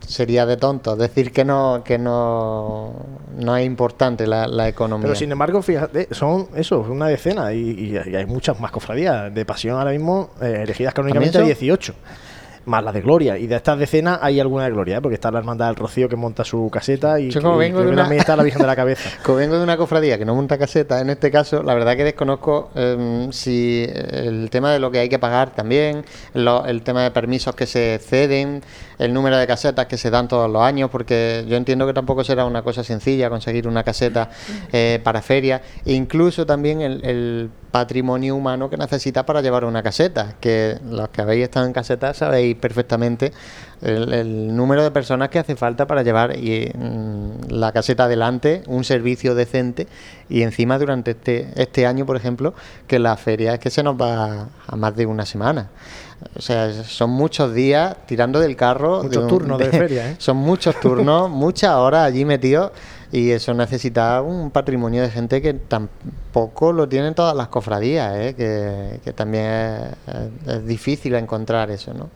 [0.06, 2.92] sería de tonto decir que no que no,
[3.38, 5.02] no es importante la, la economía.
[5.04, 7.58] Pero sin embargo, fíjate, son eso, una decena y,
[8.06, 9.32] y- hay muchas más cofradías.
[9.34, 11.68] De pasión ahora mismo, eh, elegidas canónicamente ¿También hay son?
[11.68, 11.94] 18.
[12.66, 13.36] Más la de Gloria.
[13.38, 15.00] Y de estas decenas hay alguna de Gloria, ¿eh?
[15.02, 17.88] porque está la Hermandad del Rocío que monta su caseta y, Yo como vengo de
[17.88, 19.10] una- está la Virgen de la Cabeza.
[19.22, 22.04] Como vengo de una cofradía que no monta caseta, en este caso, la verdad que
[22.04, 27.02] desconozco em, si el tema de lo que hay que pagar también, lo- el tema
[27.02, 28.62] de permisos que se ceden,
[28.98, 32.24] el número de casetas que se dan todos los años, porque yo entiendo que tampoco
[32.24, 34.30] será una cosa sencilla conseguir una caseta
[34.72, 40.36] eh, para feria, incluso también el, el patrimonio humano que necesita para llevar una caseta,
[40.38, 43.32] que los que habéis estado en caseta sabéis perfectamente
[43.82, 48.62] el, el número de personas que hace falta para llevar y, mm, la caseta adelante,
[48.68, 49.88] un servicio decente
[50.28, 52.54] y encima durante este, este año, por ejemplo,
[52.86, 55.70] que la feria es que se nos va a más de una semana.
[56.36, 59.02] O sea, son muchos días tirando del carro.
[59.02, 60.16] Muchos un- turnos de feria, ¿eh?
[60.18, 62.70] Son muchos turnos, muchas horas allí metidos
[63.16, 68.34] y eso necesita un patrimonio de gente que tampoco lo tienen todas las cofradías, ¿eh?
[68.34, 72.10] que, también es- es difícil encontrar eso, ¿no?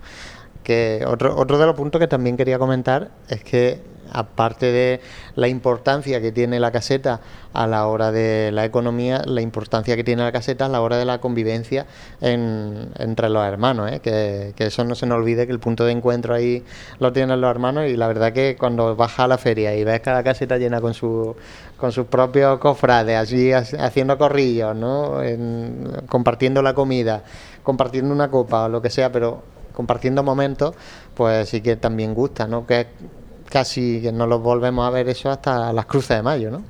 [0.64, 3.80] Que otro, otro de los puntos que también quería comentar es que
[4.12, 5.00] aparte de
[5.34, 7.20] la importancia que tiene la caseta
[7.52, 10.96] a la hora de la economía, la importancia que tiene la caseta a la hora
[10.96, 11.86] de la convivencia
[12.20, 14.00] en- entre los hermanos, ¿eh?
[14.00, 16.64] que, eso no se nos olvide que el punto de encuentro ahí
[16.98, 20.00] lo tienen los hermanos y la verdad que cuando vas a la feria y ves
[20.00, 21.34] cada caseta llena con su
[21.76, 23.16] con sus propios cofrades,
[23.54, 25.22] ha- haciendo corrillos, ¿no?
[25.22, 27.22] En- compartiendo la comida,
[27.62, 29.42] compartiendo una copa o lo que sea, pero
[29.74, 30.74] compartiendo momentos,
[31.14, 32.66] pues sí que también gusta, ¿no?
[32.66, 32.88] Que
[33.50, 36.62] casi que no los volvemos a ver eso hasta las cruces de mayo, ¿no?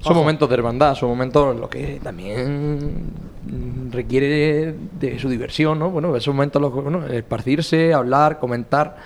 [0.00, 3.12] Son momentos de hermandad, son momentos en los que también
[3.90, 5.90] requiere de su diversión, ¿no?
[5.90, 8.96] Bueno, esos momentos, los, bueno, esparcirse, hablar, comentar,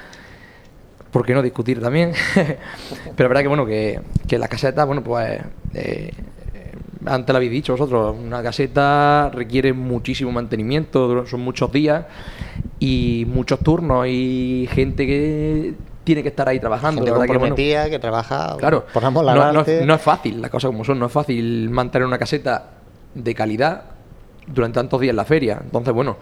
[1.10, 2.12] ¿por qué no discutir también?
[2.34, 2.58] Pero
[3.04, 5.38] es verdad que, bueno, que, que la caseta, bueno, pues,
[5.74, 6.12] eh,
[7.04, 12.06] antes lo habéis dicho vosotros, una caseta requiere muchísimo mantenimiento, son muchos días
[12.78, 15.74] y muchos turnos y gente que
[16.06, 17.00] tiene que estar ahí trabajando.
[17.00, 19.66] Gente la verdad que, bueno, comprometida, que trabaja Claro, por no, no, lados.
[19.84, 22.70] no es fácil, las cosas como son, no es fácil mantener una caseta
[23.14, 23.82] de calidad
[24.46, 25.58] durante tantos días en la feria.
[25.62, 26.16] Entonces, bueno.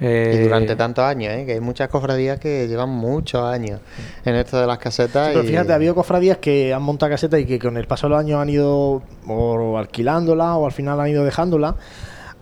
[0.00, 1.44] eh, Y durante tantos años, ¿eh?
[1.44, 3.80] que hay muchas cofradías que llevan muchos años
[4.24, 5.28] en esto de las casetas.
[5.32, 8.06] Pero y- fíjate, ha habido cofradías que han montado casetas y que con el paso
[8.06, 11.74] de los años han ido o alquilándola o al final han ido dejándola.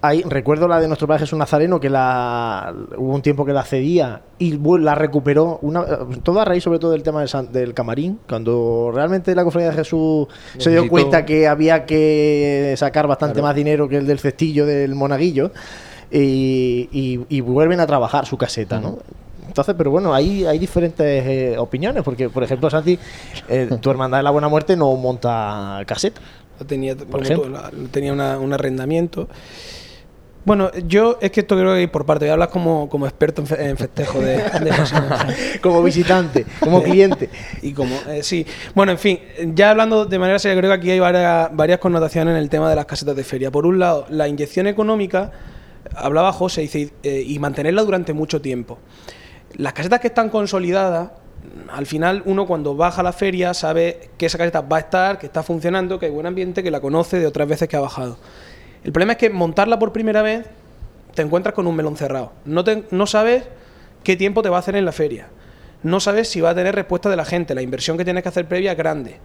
[0.06, 3.62] Hay, recuerdo la de nuestro padre Jesús Nazareno, que la hubo un tiempo que la
[3.62, 5.85] cedía y la recuperó, una,
[6.22, 9.70] todo a raíz sobre todo del tema del, san- del camarín, cuando realmente la cofradía
[9.70, 10.26] de Jesús
[10.59, 13.47] se dio cuenta que había que sacar bastante Claro.
[13.47, 15.52] más dinero que el del cestillo del monaguillo
[16.10, 18.98] y, y- y vuelven a trabajar su caseta, ¿no?
[19.48, 22.98] Entonces, pero bueno, hay, hay diferentes eh, opiniones, porque por ejemplo, Santi,
[23.48, 26.20] eh, tu hermandad de la Buena Muerte no monta caseta.
[26.66, 27.51] tenía, como ejemplo?
[27.60, 29.28] todo, tenía una- un arrendamiento.
[30.44, 33.46] Bueno, yo es que esto creo que ir por parte, hablas como, como experto en,
[33.46, 37.30] fe- en festejo de, de como visitante, como cliente.
[37.62, 38.46] Y como, eh, sí.
[38.74, 39.20] Bueno, en fin,
[39.54, 42.68] ya hablando de manera seria, creo que aquí hay varias, varias connotaciones en el tema
[42.68, 43.50] de las casetas de feria.
[43.50, 45.32] Por un lado, la inyección económica,
[45.96, 48.78] hablaba José, dice, eh, y mantenerla durante mucho tiempo.
[49.56, 51.10] Las casetas que están consolidadas,
[51.72, 55.18] al final uno cuando baja a la feria sabe que esa caseta va a estar,
[55.18, 57.80] que está funcionando, que hay buen ambiente, que la conoce de otras veces que ha
[57.80, 58.18] bajado.
[58.85, 60.47] El problema es que montarla por primera vez
[61.15, 62.32] te encuentras con un melón cerrado.
[62.44, 63.44] No, te- no sabes
[64.02, 65.28] qué tiempo te va a hacer en la feria.
[65.82, 67.55] No sabes si va a tener respuesta de la gente.
[67.55, 69.19] La inversión que tienes que hacer previa es grande.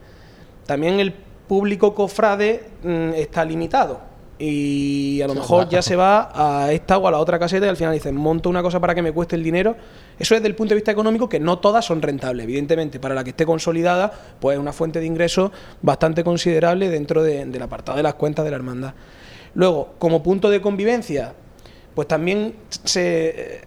[0.65, 1.13] También el
[1.47, 4.01] público cofrade mm, está limitado.
[4.41, 6.31] Y a lo mejor ya se va
[6.63, 8.95] a esta o a la otra caseta y al final dicen, monto una cosa para
[8.95, 9.75] que me cueste el dinero.
[10.17, 12.45] Eso es desde el punto de vista económico, que no todas son rentables.
[12.45, 17.21] Evidentemente, para la que esté consolidada, pues es una fuente de ingresos bastante considerable dentro
[17.21, 18.93] de- del apartado de las cuentas de la hermandad.
[19.53, 21.33] Luego, como punto de convivencia,
[21.95, 23.61] pues también se,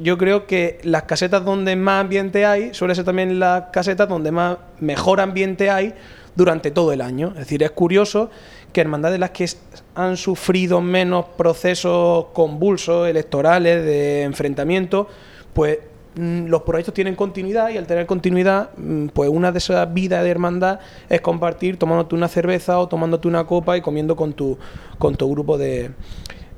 [0.00, 4.30] yo creo que las casetas donde más ambiente hay, suele ser también las casetas donde
[4.30, 5.94] más mejor ambiente hay
[6.34, 7.28] durante todo el año.
[7.30, 8.30] Es decir, es curioso
[8.72, 9.48] que hermandades las que
[9.94, 15.08] han sufrido menos procesos convulsos, electorales, de enfrentamiento,
[15.54, 15.78] pues
[16.16, 20.30] los proyectos tienen continuidad y al tener continuidad, mm, pues una de esas vidas de
[20.30, 24.58] hermandad es compartir tomándote una cerveza o tomándote una copa y comiendo con tu,
[24.98, 25.90] con tu grupo de,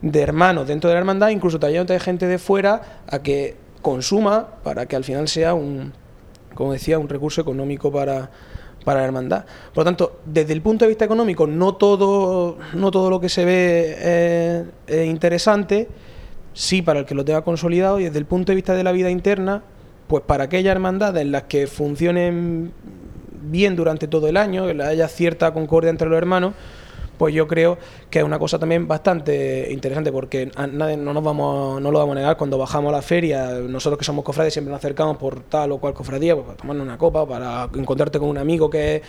[0.01, 4.87] de hermanos dentro de la hermandad, incluso trayéndote gente de fuera a que consuma para
[4.87, 5.93] que al final sea un,
[6.55, 8.31] como decía, un recurso económico para,
[8.85, 9.45] para la hermandad.
[9.75, 13.29] Por lo tanto, desde el punto de vista económico, no todo, no todo lo que
[13.29, 15.89] se ve es interesante,
[16.59, 18.91] sí para el que lo tenga consolidado, y desde el punto de vista de la
[18.91, 19.63] vida interna,
[20.09, 22.73] pues para aquellas hermandades en las que funcionen
[23.43, 26.55] bien durante todo el año, que haya cierta concordia entre los hermanos,
[27.19, 27.77] pues yo creo
[28.09, 32.17] que es una cosa también bastante interesante porque nadie, no nos vamos no lo vamos
[32.17, 35.41] a negar cuando bajamos a la feria nosotros que somos cofrades siempre nos acercamos por
[35.41, 39.03] tal o cual cofradía pues, para tomarnos una copa para encontrarte con un amigo que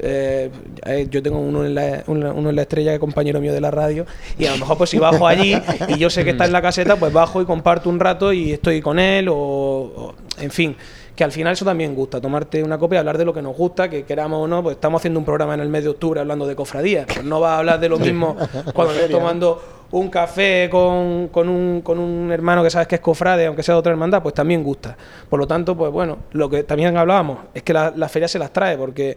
[0.00, 0.50] eh,
[0.84, 3.60] eh, yo tengo uno en, la, uno en la estrella que es compañero mío de
[3.60, 4.04] la radio
[4.38, 5.56] y a lo mejor pues si bajo allí
[5.88, 8.52] y yo sé que está en la caseta pues bajo y comparto un rato y
[8.52, 10.76] estoy con él o- en fin
[11.16, 13.56] que al final eso también gusta, tomarte una copa y hablar de lo que nos
[13.56, 16.20] gusta, que queramos o no, pues estamos haciendo un programa en el mes de octubre
[16.20, 18.36] hablando de cofradías, pues no vas a hablar de lo mismo
[18.74, 23.00] cuando estés tomando un café con, con un, con un hermano que sabes que es
[23.00, 24.96] cofrade, aunque sea de otra hermandad, pues también gusta.
[25.30, 28.38] Por lo tanto, pues bueno, lo que también hablábamos es que la, la feria se
[28.38, 29.16] las trae, porque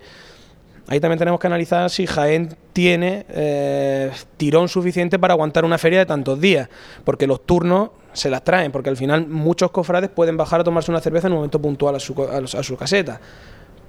[0.90, 6.00] ahí también tenemos que analizar si Jaén tiene eh, tirón suficiente para aguantar una feria
[6.00, 6.68] de tantos días,
[7.06, 10.90] porque los turnos se las traen, porque al final muchos cofrades pueden bajar a tomarse
[10.92, 13.22] una cerveza en un momento puntual a su, a, los- a su caseta,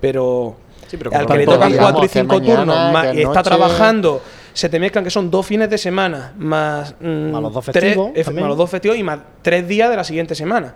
[0.01, 0.57] pero,
[0.91, 3.23] pero al que le tocan digamos cuatro y que cinco mañana, turnos ma- que y
[3.23, 4.23] está trabajando,
[4.53, 7.83] se te mezclan que son dos fines de semana, más, mm, Más los dos tres-
[7.83, 8.37] festivos también.
[8.45, 10.75] más los dos festivos y más tres días de la siguiente semana.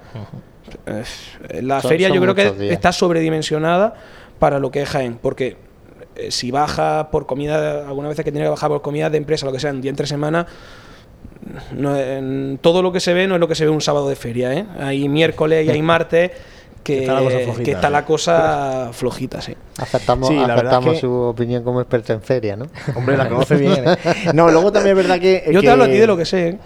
[0.87, 1.03] Eh,
[1.63, 2.73] La Son- feria son yo creo que días.
[2.73, 3.95] está sobredimensionada
[4.39, 5.57] para lo que es Jaén, porque
[6.17, 9.47] eh, si baja por comida, algunas veces que tiene que bajar por comida de empresa,
[9.47, 10.47] lo que sea, un día entre semana,
[11.73, 14.09] no, en- todo lo que se ve no es lo que se ve un sábado
[14.09, 14.65] de feria, ¿eh?
[14.81, 16.31] Hay miércoles y hay martes
[16.83, 17.93] que, Está la cosa flojita, que está sí.
[17.93, 19.55] la cosa flojita, sí.
[19.79, 22.67] Aceptamos, Sí, la verdad aceptamos que- su opinión como experto en feria, ¿no?
[22.95, 23.85] Hombre, la conoce bien.
[23.89, 23.97] ¿eh?
[24.35, 25.45] No, luego también es verdad que.
[25.51, 26.49] Yo que te hablo a ti de lo que sé.
[26.49, 26.59] ¿eh?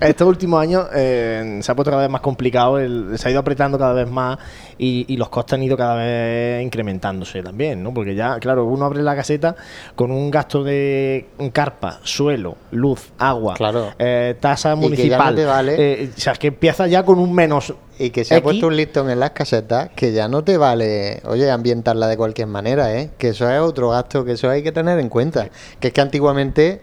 [0.00, 3.40] Estos últimos años eh, se ha puesto cada vez más complicado, el- se ha ido
[3.40, 4.38] apretando cada vez más
[4.78, 7.92] y, y los costes han ido cada vez incrementándose también, ¿no?
[7.94, 9.54] Porque ya, claro, uno abre la caseta
[9.94, 13.90] con un gasto de carpa, suelo, luz, agua, Claro.
[13.98, 15.34] eh, tasa no municipal.
[15.46, 15.74] vale.
[15.78, 17.74] eh, o sea, que empieza ya con un menos.
[17.98, 21.20] Y que se ha puesto un listón en las casetas que ya no te vale,
[21.24, 23.10] oye, ambientarla de cualquier manera, ¿eh?
[23.18, 25.48] Que eso es otro gasto, que eso hay que tener en cuenta.
[25.78, 26.80] Que es que antiguamente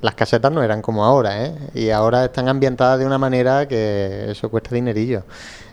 [0.00, 1.52] las casetas no eran como ahora, ¿eh?
[1.74, 5.22] Y ahora están ambientadas de una manera que eso cuesta dinerillo.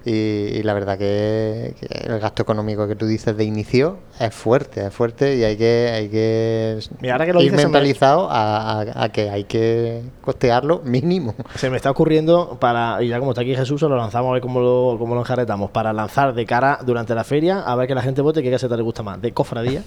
[0.08, 4.34] Y, y la verdad que, que el gasto económico que tú dices de inicio es
[4.36, 7.68] fuerte, es fuerte y hay que, hay que Mira, ahora que lo ir dices, se
[7.68, 11.34] me- mentalizado a, a- a que hay que costearlo mínimo.
[11.56, 14.34] Se me está ocurriendo para, y ya como está aquí Jesús, se lo lanzamos a
[14.34, 17.88] ver cómo lo, cómo lo enjaretamos, para lanzar de cara durante la feria, a ver
[17.88, 19.82] que la gente vote qué caseta le gusta más, de cofradía,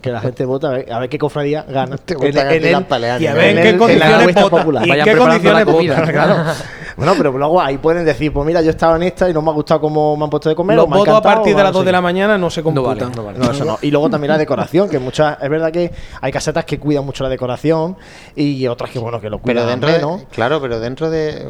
[0.00, 1.96] que la gente vote a ver, a ver qué cofradía gana.
[1.96, 4.56] Te ti las peleas, y a ver en en qué el- en la condiciones vota.
[4.56, 4.82] popular.
[4.82, 6.00] ¿Y en Vayan qué preparando la condiciones comida.
[6.00, 6.12] vota?
[6.12, 6.52] Claro.
[6.94, 9.48] Bueno, pero luego ahí pueden decir, pues mira, yo estaba en esta y no me
[9.50, 10.76] ha gustado cómo me han puesto de comer.
[10.76, 12.64] Los votos a partir de las no 2 sé de la mañana no se No
[12.66, 12.98] computan.
[13.10, 13.38] vale, no vale.
[13.38, 13.78] No, eso no.
[13.80, 15.90] Y luego también la decoración, que muchas, es verdad que
[16.20, 17.96] hay casetas que cuidan mucho la decoración
[18.36, 20.20] y otras que bueno que lo cuidan Pero dentro menos.
[20.20, 21.48] de, claro, pero dentro de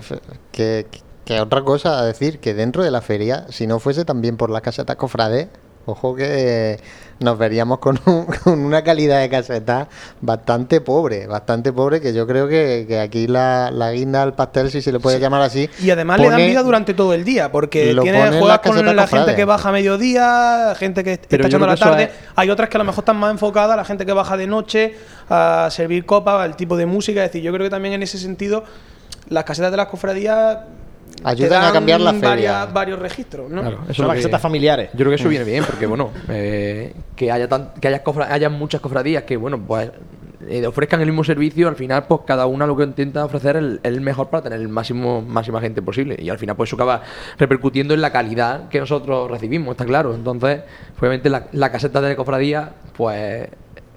[0.53, 0.87] que,
[1.25, 4.49] que otra cosa a decir que dentro de la feria, si no fuese también por
[4.49, 5.49] las casetas cofrades,
[5.87, 6.79] Ojo que
[7.19, 9.89] nos veríamos con, un- con una calidad de caseta
[10.21, 14.71] bastante pobre, bastante pobre, que yo creo que, que aquí la, la guinda al pastel,
[14.71, 15.69] si se le puede llamar así.
[15.81, 19.35] Y además le dan vida durante todo el día, porque tiene, juegas con la gente
[19.37, 22.05] que baja a mediodía, gente que Pero está echando la tarde.
[22.05, 24.47] es- Hay otras que a lo mejor están más enfocadas, la gente que baja de
[24.47, 24.95] noche
[25.29, 27.25] a servir copas, al tipo de música.
[27.25, 28.65] Es decir, yo creo que también en ese sentido
[29.29, 30.59] las casetas de las cofradías
[31.25, 32.29] Ayudan a cambiar la feria.
[32.29, 33.61] varias- varios registros, ¿no?
[33.61, 34.91] Claro, eso las casetas familiares.
[34.93, 38.29] Yo creo que eso viene bien, porque bueno, eh, que haya tan- que haya, cofra-
[38.31, 39.91] haya muchas cofradías que bueno, pues
[40.49, 43.63] eh, ofrezcan el mismo servicio, al final pues cada una lo que intenta ofrecer es
[43.63, 46.75] el, el mejor para tener el máximo máxima gente posible y al final pues eso
[46.75, 47.03] acaba
[47.39, 50.13] repercutiendo en la calidad que nosotros recibimos, está claro.
[50.15, 50.63] Entonces,
[50.99, 53.49] obviamente la, la caseta de cofradía pues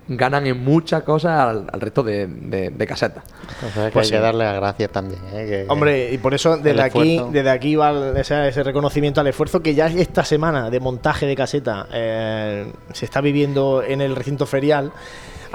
[0.08, 3.24] ganan en muchas cosas al, al resto de, de- de casetas.
[3.68, 4.22] O sea, que Pues hay que sí.
[4.22, 5.20] darle las gracias también.
[5.34, 5.46] ¿eh?
[5.48, 7.32] Que- Hombre, y por eso desde aquí, esfuerzo.
[7.34, 11.88] desde aquí va ese reconocimiento al esfuerzo que ya esta semana de montaje de caseta
[11.92, 14.92] eh, se está viviendo en el recinto ferial,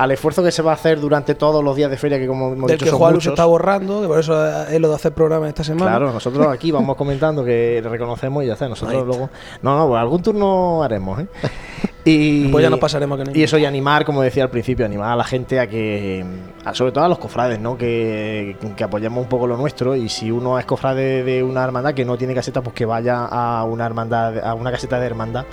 [0.00, 2.52] al esfuerzo que se va a hacer durante todos los días de feria, que como
[2.52, 3.32] hemos Del dicho que son se muchos.
[3.32, 5.90] está borrando, que por eso es lo de hacer programas esta semana.
[5.90, 8.68] Claro, nosotros aquí vamos comentando que reconocemos y ya está.
[8.68, 9.28] Nosotros luego.
[9.62, 11.26] No, no, pues algún turno haremos, ¿eh?
[12.02, 15.12] Y, Pues ya nos pasaremos con Y eso, y animar, como decía al principio, animar
[15.12, 16.24] a la gente a que.
[16.64, 17.76] a- sobre todo a los cofrades, ¿no?
[17.76, 19.94] Que, que apoyemos un poco lo nuestro.
[19.94, 23.26] Y si uno es cofrade de una hermandad que no tiene caseta, pues que vaya
[23.26, 25.44] a una hermandad, a una caseta de hermandad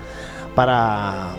[0.56, 1.32] para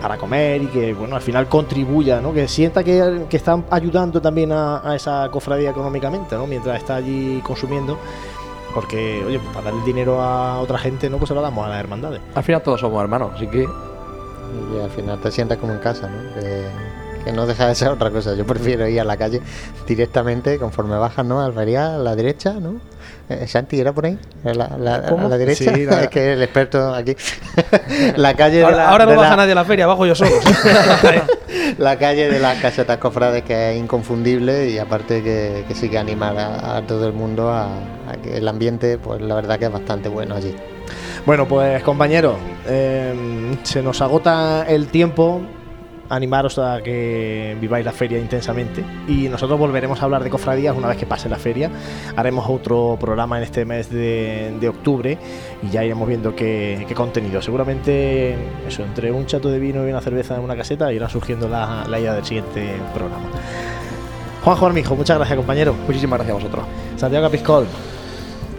[0.00, 2.32] para comer y que bueno al final contribuya ¿no?
[2.32, 6.46] que sienta que, que están ayudando también a, a esa cofradía económicamente ¿no?
[6.46, 7.98] mientras está allí consumiendo
[8.74, 11.64] porque oye pues para dar el dinero a otra gente no pues se lo damos
[11.64, 15.58] a las hermandades Al final todos somos hermanos, así que Y al final te sientas
[15.58, 16.34] como en casa, ¿no?
[16.34, 16.66] Que,
[17.26, 18.34] que no deja de ser otra cosa.
[18.36, 19.40] Yo prefiero ir a la calle
[19.84, 21.40] directamente, conforme bajas, ¿no?
[21.42, 22.76] Almería, a la derecha, ¿no?
[23.28, 24.16] Eh, Santi, ¿era por ahí?
[24.44, 25.26] ¿A la, la- ¿Cómo?
[25.26, 25.74] a la derecha?
[25.74, 27.16] Sí, la- es que el experto aquí.
[28.16, 30.06] la calle de ahora, la, ahora no de baja la- nadie a la feria, bajo
[30.06, 30.30] yo solo.
[31.78, 35.98] la calle de las casetas cofrades que es inconfundible y aparte que, que sí que
[35.98, 37.64] animar a, a todo el mundo a,
[38.08, 40.54] a que el ambiente, pues la verdad que es bastante bueno allí.
[41.26, 42.36] bueno pues compañeros
[42.68, 45.40] eh, se nos agota el tiempo
[46.08, 48.84] animaros a que viváis la feria intensamente.
[49.08, 51.70] Y nosotros volveremos a hablar de cofradías una vez que pase la feria.
[52.16, 55.18] Haremos otro programa en este mes de, de octubre
[55.62, 57.42] y ya iremos viendo qué, qué contenido.
[57.42, 61.48] Seguramente eso entre un chato de vino y una cerveza en una caseta irá surgiendo
[61.48, 63.26] la, la idea del siguiente programa.
[64.42, 65.74] Juanjo Armijo muchas gracias compañero.
[65.86, 66.64] Muchísimas gracias a vosotros.
[66.96, 67.66] Santiago Capiscol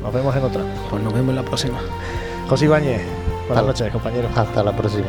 [0.01, 0.61] nos vemos en otra.
[0.89, 1.79] Pues nos vemos en la próxima.
[2.47, 5.07] José Ibáñez buenas Hasta- noches compañero Hasta la próxima.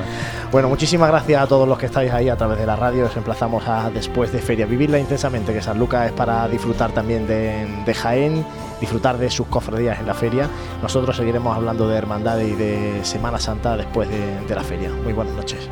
[0.53, 3.07] bueno, muchísimas gracias a todos los que estáis ahí a través de la radio.
[3.07, 4.67] Os emplazamos a después de feria.
[4.67, 8.45] Vivirla intensamente, que San Lucas es para disfrutar también de, de Jaén,
[8.81, 10.49] disfrutar de sus cofradías en la feria.
[10.83, 14.91] Nosotros seguiremos hablando de hermandades y de Semana Santa después de, de la feria.
[15.05, 15.69] Muy buenas noches.